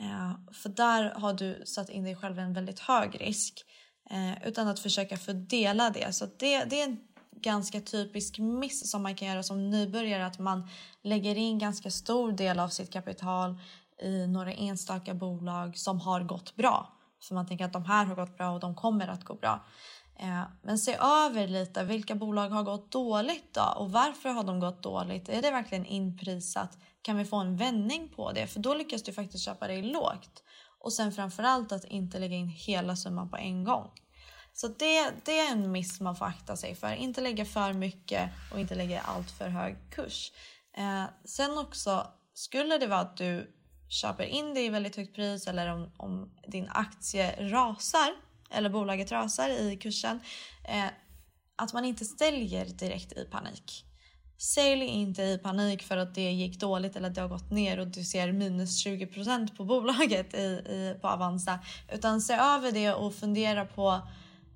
Eh, 0.00 0.52
för 0.52 0.68
där 0.68 1.10
har 1.10 1.32
du 1.32 1.62
satt 1.66 1.88
in 1.88 2.04
dig 2.04 2.16
själv 2.16 2.38
i 2.38 2.42
en 2.42 2.54
väldigt 2.54 2.78
hög 2.78 3.20
risk 3.20 3.64
eh, 4.10 4.48
utan 4.48 4.68
att 4.68 4.80
försöka 4.80 5.16
fördela 5.16 5.90
det. 5.90 6.14
Så 6.14 6.26
det, 6.38 6.64
det 6.64 6.80
är 6.80 6.84
en 6.84 6.98
ganska 7.40 7.80
typisk 7.80 8.38
miss 8.38 8.90
som 8.90 9.02
man 9.02 9.14
kan 9.14 9.28
göra 9.28 9.42
som 9.42 9.70
nybörjare 9.70 10.26
att 10.26 10.38
man 10.38 10.68
lägger 11.02 11.38
in 11.38 11.58
ganska 11.58 11.90
stor 11.90 12.32
del 12.32 12.60
av 12.60 12.68
sitt 12.68 12.92
kapital 12.92 13.58
i 14.02 14.26
några 14.26 14.52
enstaka 14.52 15.14
bolag 15.14 15.78
som 15.78 16.00
har 16.00 16.20
gått 16.20 16.56
bra. 16.56 16.94
För 17.22 17.34
man 17.34 17.46
tänker 17.46 17.64
att 17.64 17.72
de 17.72 17.84
här 17.84 18.04
har 18.04 18.14
gått 18.14 18.36
bra 18.36 18.50
och 18.50 18.60
de 18.60 18.74
kommer 18.74 19.08
att 19.08 19.24
gå 19.24 19.34
bra. 19.34 19.66
Eh, 20.20 20.42
men 20.62 20.78
se 20.78 20.94
över 21.00 21.48
lite 21.48 21.84
vilka 21.84 22.14
bolag 22.14 22.48
har 22.48 22.62
gått 22.62 22.92
dåligt 22.92 23.54
då 23.54 23.74
och 23.76 23.92
varför 23.92 24.28
har 24.28 24.44
de 24.44 24.60
gått 24.60 24.82
dåligt? 24.82 25.28
Är 25.28 25.42
det 25.42 25.50
verkligen 25.50 25.86
inprisat? 25.86 26.78
Kan 27.02 27.16
vi 27.16 27.24
få 27.24 27.36
en 27.36 27.56
vändning 27.56 28.08
på 28.08 28.32
det? 28.32 28.46
För 28.46 28.60
då 28.60 28.74
lyckas 28.74 29.02
du 29.02 29.12
faktiskt 29.12 29.44
köpa 29.44 29.66
dig 29.66 29.82
lågt. 29.82 30.42
Och 30.80 30.92
sen 30.92 31.12
framförallt 31.12 31.72
att 31.72 31.84
inte 31.84 32.18
lägga 32.18 32.36
in 32.36 32.48
hela 32.48 32.96
summan 32.96 33.30
på 33.30 33.36
en 33.36 33.64
gång. 33.64 33.90
Så 34.52 34.68
det, 34.68 35.10
det 35.24 35.38
är 35.38 35.52
en 35.52 35.72
miss 35.72 36.00
man 36.00 36.16
får 36.16 36.26
akta 36.26 36.56
sig 36.56 36.74
för. 36.74 36.92
Inte 36.92 37.20
lägga 37.20 37.44
för 37.44 37.72
mycket 37.72 38.30
och 38.52 38.60
inte 38.60 38.74
lägga 38.74 39.00
allt 39.00 39.30
för 39.30 39.48
hög 39.48 39.76
kurs. 39.90 40.32
Eh, 40.76 41.04
sen 41.24 41.58
också, 41.58 42.06
skulle 42.34 42.78
det 42.78 42.86
vara 42.86 43.00
att 43.00 43.16
du 43.16 43.54
köper 43.88 44.24
in 44.24 44.54
det 44.54 44.60
i 44.60 44.68
väldigt 44.68 44.96
högt 44.96 45.14
pris 45.14 45.46
eller 45.46 45.72
om, 45.72 45.92
om 45.96 46.30
din 46.46 46.68
aktie 46.68 47.50
rasar 47.50 48.27
eller 48.50 48.70
bolaget 48.70 49.12
rasar 49.12 49.48
i 49.48 49.76
kursen. 49.76 50.20
Eh, 50.64 50.84
att 51.56 51.72
man 51.72 51.84
inte 51.84 52.04
säljer 52.04 52.64
direkt 52.64 53.12
i 53.12 53.24
panik. 53.24 53.84
Sälj 54.38 54.84
inte 54.84 55.22
i 55.22 55.38
panik 55.38 55.82
för 55.82 55.96
att 55.96 56.14
det 56.14 56.30
gick 56.30 56.60
dåligt 56.60 56.96
eller 56.96 57.08
att 57.08 57.14
det 57.14 57.20
har 57.20 57.28
gått 57.28 57.50
ner 57.50 57.78
och 57.78 57.86
du 57.86 58.04
ser 58.04 58.32
minus 58.32 58.86
20% 58.86 59.56
på 59.56 59.64
bolaget 59.64 60.34
i, 60.34 60.38
i, 60.38 60.96
på 61.00 61.08
Avanza. 61.08 61.58
Utan 61.92 62.20
se 62.20 62.34
över 62.34 62.72
det 62.72 62.94
och 62.94 63.14
fundera 63.14 63.64
på 63.64 64.00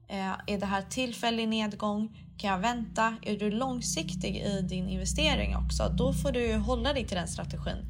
eh, 0.09 0.33
är 0.47 0.59
det 0.59 0.67
här 0.67 0.83
tillfällig 0.83 1.49
nedgång? 1.49 2.17
Kan 2.39 2.51
jag 2.51 2.59
vänta? 2.59 3.17
Är 3.23 3.37
du 3.37 3.51
långsiktig 3.51 4.37
i 4.37 4.61
din 4.61 4.89
investering 4.89 5.57
också? 5.57 5.89
Då 5.89 6.13
får 6.13 6.33
du 6.33 6.55
hålla 6.55 6.93
dig 6.93 7.07
till 7.07 7.17
den 7.17 7.29
strategin. 7.29 7.87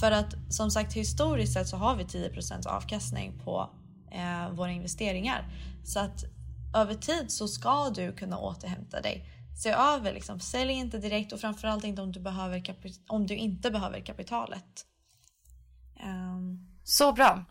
För 0.00 0.10
att 0.10 0.34
som 0.50 0.70
sagt 0.70 0.92
historiskt 0.92 1.52
sett 1.52 1.68
så 1.68 1.76
har 1.76 1.96
vi 1.96 2.04
10% 2.04 2.66
avkastning 2.66 3.32
på 3.44 3.70
eh, 4.14 4.50
våra 4.50 4.70
investeringar. 4.70 5.44
Så 5.84 6.00
att 6.00 6.24
över 6.76 6.94
tid 6.94 7.32
så 7.32 7.48
ska 7.48 7.90
du 7.90 8.12
kunna 8.12 8.38
återhämta 8.38 9.00
dig. 9.00 9.24
Se 9.62 9.70
över, 9.70 10.12
liksom, 10.12 10.40
sälj 10.40 10.72
inte 10.72 10.98
direkt 10.98 11.32
och 11.32 11.40
framförallt 11.40 11.84
inte 11.84 12.02
om 12.02 12.12
du, 12.12 12.20
behöver 12.20 12.62
om 13.06 13.26
du 13.26 13.36
inte 13.36 13.70
behöver 13.70 14.00
kapitalet. 14.00 14.86
Um... 16.04 16.70
Så 16.84 17.12
bra. 17.12 17.44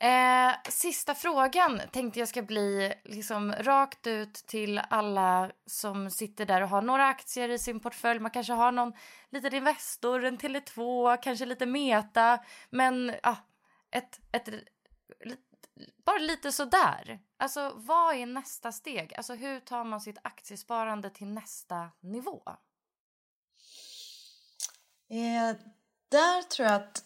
Eh, 0.00 0.54
sista 0.68 1.14
frågan 1.14 1.80
tänkte 1.92 2.18
jag 2.18 2.28
ska 2.28 2.42
bli 2.42 2.94
liksom 3.04 3.52
rakt 3.52 4.06
ut 4.06 4.34
till 4.34 4.78
alla 4.90 5.50
som 5.66 6.10
sitter 6.10 6.46
där 6.46 6.60
och 6.62 6.68
har 6.68 6.82
några 6.82 7.06
aktier 7.06 7.48
i 7.48 7.58
sin 7.58 7.80
portfölj. 7.80 8.20
Man 8.20 8.30
kanske 8.30 8.52
har 8.52 8.72
någon 8.72 8.92
liten 9.30 9.54
Investor, 9.54 10.24
en 10.24 10.38
Tele2, 10.38 11.16
kanske 11.22 11.46
lite 11.46 11.66
Meta. 11.66 12.38
Men 12.70 13.14
ah, 13.22 13.36
ett, 13.90 14.20
ett, 14.32 14.48
bara 16.04 16.18
lite 16.18 16.52
sådär. 16.52 17.20
Alltså, 17.36 17.72
vad 17.74 18.14
är 18.14 18.26
nästa 18.26 18.72
steg? 18.72 19.14
Alltså, 19.14 19.34
hur 19.34 19.60
tar 19.60 19.84
man 19.84 20.00
sitt 20.00 20.18
aktiesparande 20.22 21.10
till 21.10 21.26
nästa 21.26 21.90
nivå? 22.00 22.42
Eh, 25.10 25.56
där 26.08 26.42
tror 26.42 26.68
jag 26.68 26.76
att 26.76 27.04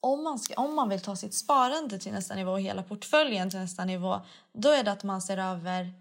om 0.00 0.24
man, 0.24 0.38
ska, 0.38 0.54
om 0.54 0.74
man 0.74 0.88
vill 0.88 1.00
ta 1.00 1.16
sitt 1.16 1.34
sparande 1.34 1.98
till 1.98 2.12
nästa 2.12 2.34
nivå 2.34 2.52
och 2.52 2.60
hela 2.60 2.82
portföljen 2.82 3.50
till 3.50 3.58
nästa 3.58 3.84
nivå, 3.84 4.20
då 4.52 4.68
är 4.68 4.82
det 4.84 4.92
att 4.92 5.04
man 5.04 5.22
ser 5.22 5.38
över 5.38 5.92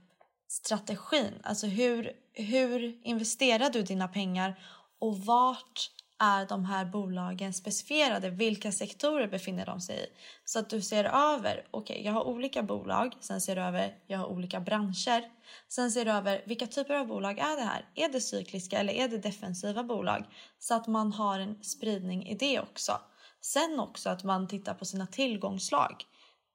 strategin. 0.48 1.34
Alltså 1.44 1.68
hur, 1.68 2.12
hur 2.34 3.02
investerar 3.04 3.70
du 3.70 3.82
dina 3.82 4.08
pengar 4.08 4.60
och 5.00 5.18
vart 5.18 5.92
är 6.20 6.46
de 6.46 6.66
här 6.66 6.86
bolagen 6.86 7.54
specificerade? 7.54 8.30
Vilka 8.30 8.72
sektorer 8.72 9.28
befinner 9.28 9.66
de 9.66 9.82
sig 9.82 9.96
i? 10.00 10.06
Så 10.46 10.60
att 10.60 10.70
du 10.70 10.82
ser 10.82 11.04
över, 11.04 11.68
okej, 11.72 11.94
okay, 11.94 12.06
jag 12.06 12.14
har 12.14 12.24
olika 12.28 12.64
bolag, 12.64 13.14
sen 13.20 13.42
ser 13.42 13.56
du 13.56 13.62
över, 13.62 13.96
jag 14.08 14.20
har 14.20 14.26
olika 14.26 14.60
branscher. 14.60 15.32
Sen 15.70 15.92
ser 15.92 16.06
du 16.06 16.12
över, 16.12 16.44
vilka 16.46 16.68
typer 16.68 16.94
av 16.94 17.08
bolag 17.08 17.40
är 17.40 17.56
det 17.56 17.64
här? 17.64 17.86
Är 17.96 18.10
det 18.10 18.22
cykliska 18.22 18.80
eller 18.80 18.94
är 18.94 19.08
det 19.08 19.18
defensiva 19.18 19.84
bolag? 19.84 20.26
Så 20.60 20.76
att 20.76 20.88
man 20.88 21.14
har 21.14 21.40
en 21.40 21.64
spridning 21.64 22.28
i 22.28 22.36
det 22.36 22.60
också. 22.60 23.02
Sen 23.42 23.80
också 23.80 24.10
att 24.10 24.24
man 24.24 24.48
tittar 24.48 24.74
på 24.74 24.86
sina 24.86 25.08
tillgångslag. 25.08 26.04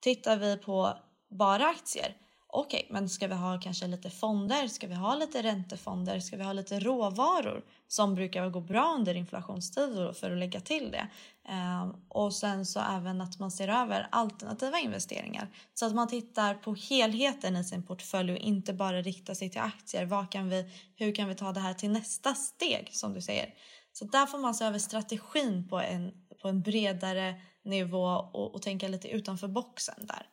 Tittar 0.01 0.37
vi 0.37 0.57
på 0.57 0.99
bara 1.31 1.67
aktier, 1.67 2.17
okej, 2.55 2.83
okay, 2.85 2.93
men 2.93 3.09
ska 3.09 3.27
vi 3.27 3.35
ha 3.35 3.61
kanske 3.61 3.87
lite 3.87 4.11
fonder? 4.11 4.69
Ska 4.69 4.87
vi 4.87 4.95
ha 4.95 5.15
lite 5.15 5.43
räntefonder? 5.43 6.21
Ska 6.21 6.37
vi 6.37 6.45
ha 6.45 6.53
lite 6.53 6.81
råvaror 6.81 7.65
som 7.89 8.15
brukar 8.15 8.49
gå 8.49 8.61
bra 8.61 8.95
under 8.97 9.15
inflationstider 9.15 10.13
för 10.13 10.31
att 10.31 10.39
lägga 10.39 10.61
till 10.61 10.91
det? 10.91 11.09
Ehm, 11.49 11.95
och 12.09 12.35
sen 12.35 12.67
så 12.67 12.81
även 12.81 13.21
att 13.21 13.39
man 13.39 13.51
ser 13.51 13.69
över 13.69 14.09
alternativa 14.11 14.79
investeringar 14.79 15.49
så 15.75 15.87
att 15.87 15.95
man 15.95 16.09
tittar 16.09 16.55
på 16.55 16.75
helheten 16.75 17.57
i 17.57 17.65
sin 17.65 17.83
portfölj 17.83 18.33
och 18.33 18.39
inte 18.39 18.73
bara 18.73 19.03
riktar 19.03 19.35
sig 19.35 19.51
till 19.51 19.61
aktier. 19.61 20.05
Vad 20.05 20.31
kan 20.31 20.49
vi, 20.49 20.71
hur 20.97 21.15
kan 21.15 21.29
vi 21.29 21.35
ta 21.35 21.53
det 21.53 21.61
här 21.61 21.75
till 21.75 21.91
nästa 21.91 22.35
steg 22.35 22.89
som 22.93 23.15
du 23.15 23.21
säger? 23.21 23.55
Så 23.93 24.05
där 24.05 24.27
får 24.27 24.39
man 24.39 24.55
se 24.55 24.65
över 24.65 24.79
strategin 24.79 25.69
på 25.69 25.81
en, 25.81 26.13
på 26.43 26.49
en 26.49 26.63
bredare 26.63 27.41
nivå 27.65 28.05
och, 28.33 28.55
och 28.55 28.63
tänka 28.63 28.89
lite 28.89 29.09
utanför 29.09 29.49
boxen 29.49 30.07
där. 30.07 30.27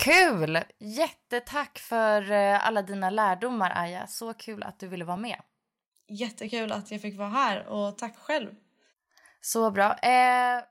Kul! 0.00 0.58
Jättetack 0.78 1.78
för 1.78 2.30
eh, 2.30 2.66
alla 2.66 2.82
dina 2.82 3.10
lärdomar, 3.10 3.72
Aja. 3.74 4.06
Så 4.06 4.34
kul 4.34 4.62
att 4.62 4.78
du 4.78 4.88
ville 4.88 5.04
vara 5.04 5.16
med. 5.16 5.42
Jättekul 6.08 6.72
att 6.72 6.90
jag 6.90 7.02
fick 7.02 7.18
vara 7.18 7.28
här 7.28 7.66
och 7.66 7.98
tack 7.98 8.18
själv. 8.18 8.54
Så 9.40 9.70
bra. 9.70 9.98
Eh, 9.98 10.62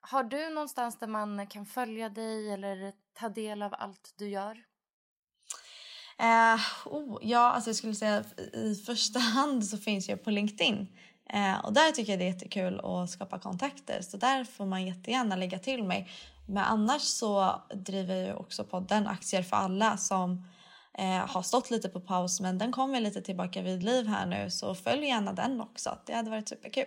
har 0.00 0.24
du 0.24 0.50
någonstans 0.50 0.98
där 0.98 1.06
man 1.06 1.46
kan 1.46 1.66
följa 1.66 2.08
dig 2.08 2.52
eller 2.52 2.92
ta 3.14 3.28
del 3.28 3.62
av 3.62 3.74
allt 3.78 4.14
du 4.18 4.28
gör? 4.28 4.56
Eh, 6.18 6.60
oh, 6.84 7.18
ja, 7.22 7.50
alltså 7.50 7.70
jag 7.70 7.76
skulle 7.76 7.94
säga 7.94 8.24
i 8.52 8.74
första 8.74 9.18
hand 9.18 9.64
så 9.66 9.78
finns 9.78 10.08
jag 10.08 10.24
på 10.24 10.30
LinkedIn. 10.30 10.88
Eh, 11.32 11.64
och 11.64 11.72
där 11.72 11.92
tycker 11.92 12.12
jag 12.12 12.18
det 12.18 12.24
är 12.24 12.32
jättekul 12.32 12.80
att 12.84 13.10
skapa 13.10 13.38
kontakter. 13.38 14.00
Så 14.02 14.16
där 14.16 14.44
får 14.44 14.66
man 14.66 14.86
jättegärna 14.86 15.36
lägga 15.36 15.58
till 15.58 15.84
mig. 15.84 16.10
Men 16.46 16.64
annars 16.64 17.02
så 17.02 17.62
driver 17.74 18.14
jag 18.14 18.40
också 18.40 18.64
podden 18.64 19.06
Aktier 19.06 19.42
för 19.42 19.56
alla 19.56 19.96
som 19.96 20.48
eh, 20.98 21.28
har 21.28 21.42
stått 21.42 21.70
lite 21.70 21.88
på 21.88 22.00
paus 22.00 22.40
men 22.40 22.58
den 22.58 22.72
kommer 22.72 23.00
lite 23.00 23.22
tillbaka 23.22 23.62
vid 23.62 23.82
liv 23.82 24.06
här 24.06 24.26
nu 24.26 24.50
så 24.50 24.74
följ 24.74 25.06
gärna 25.06 25.32
den 25.32 25.60
också. 25.60 25.98
Det 26.06 26.14
hade 26.14 26.30
varit 26.30 26.48
superkul. 26.48 26.86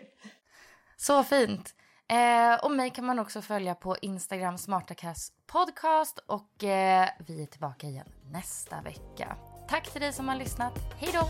Så 0.97 1.23
fint. 1.23 1.73
Eh, 2.07 2.65
och 2.65 2.71
mig 2.71 2.89
kan 2.89 3.05
man 3.05 3.19
också 3.19 3.41
följa 3.41 3.75
på 3.75 3.95
Instagram 4.01 4.57
Smartacast 4.57 5.33
podcast 5.47 6.19
och 6.25 6.63
eh, 6.63 7.09
vi 7.27 7.41
är 7.41 7.45
tillbaka 7.45 7.87
igen 7.87 8.07
nästa 8.31 8.81
vecka. 8.81 9.35
Tack 9.69 9.91
till 9.91 10.01
dig 10.01 10.13
som 10.13 10.27
har 10.27 10.35
lyssnat. 10.35 10.73
Hej 10.99 11.09
då! 11.13 11.29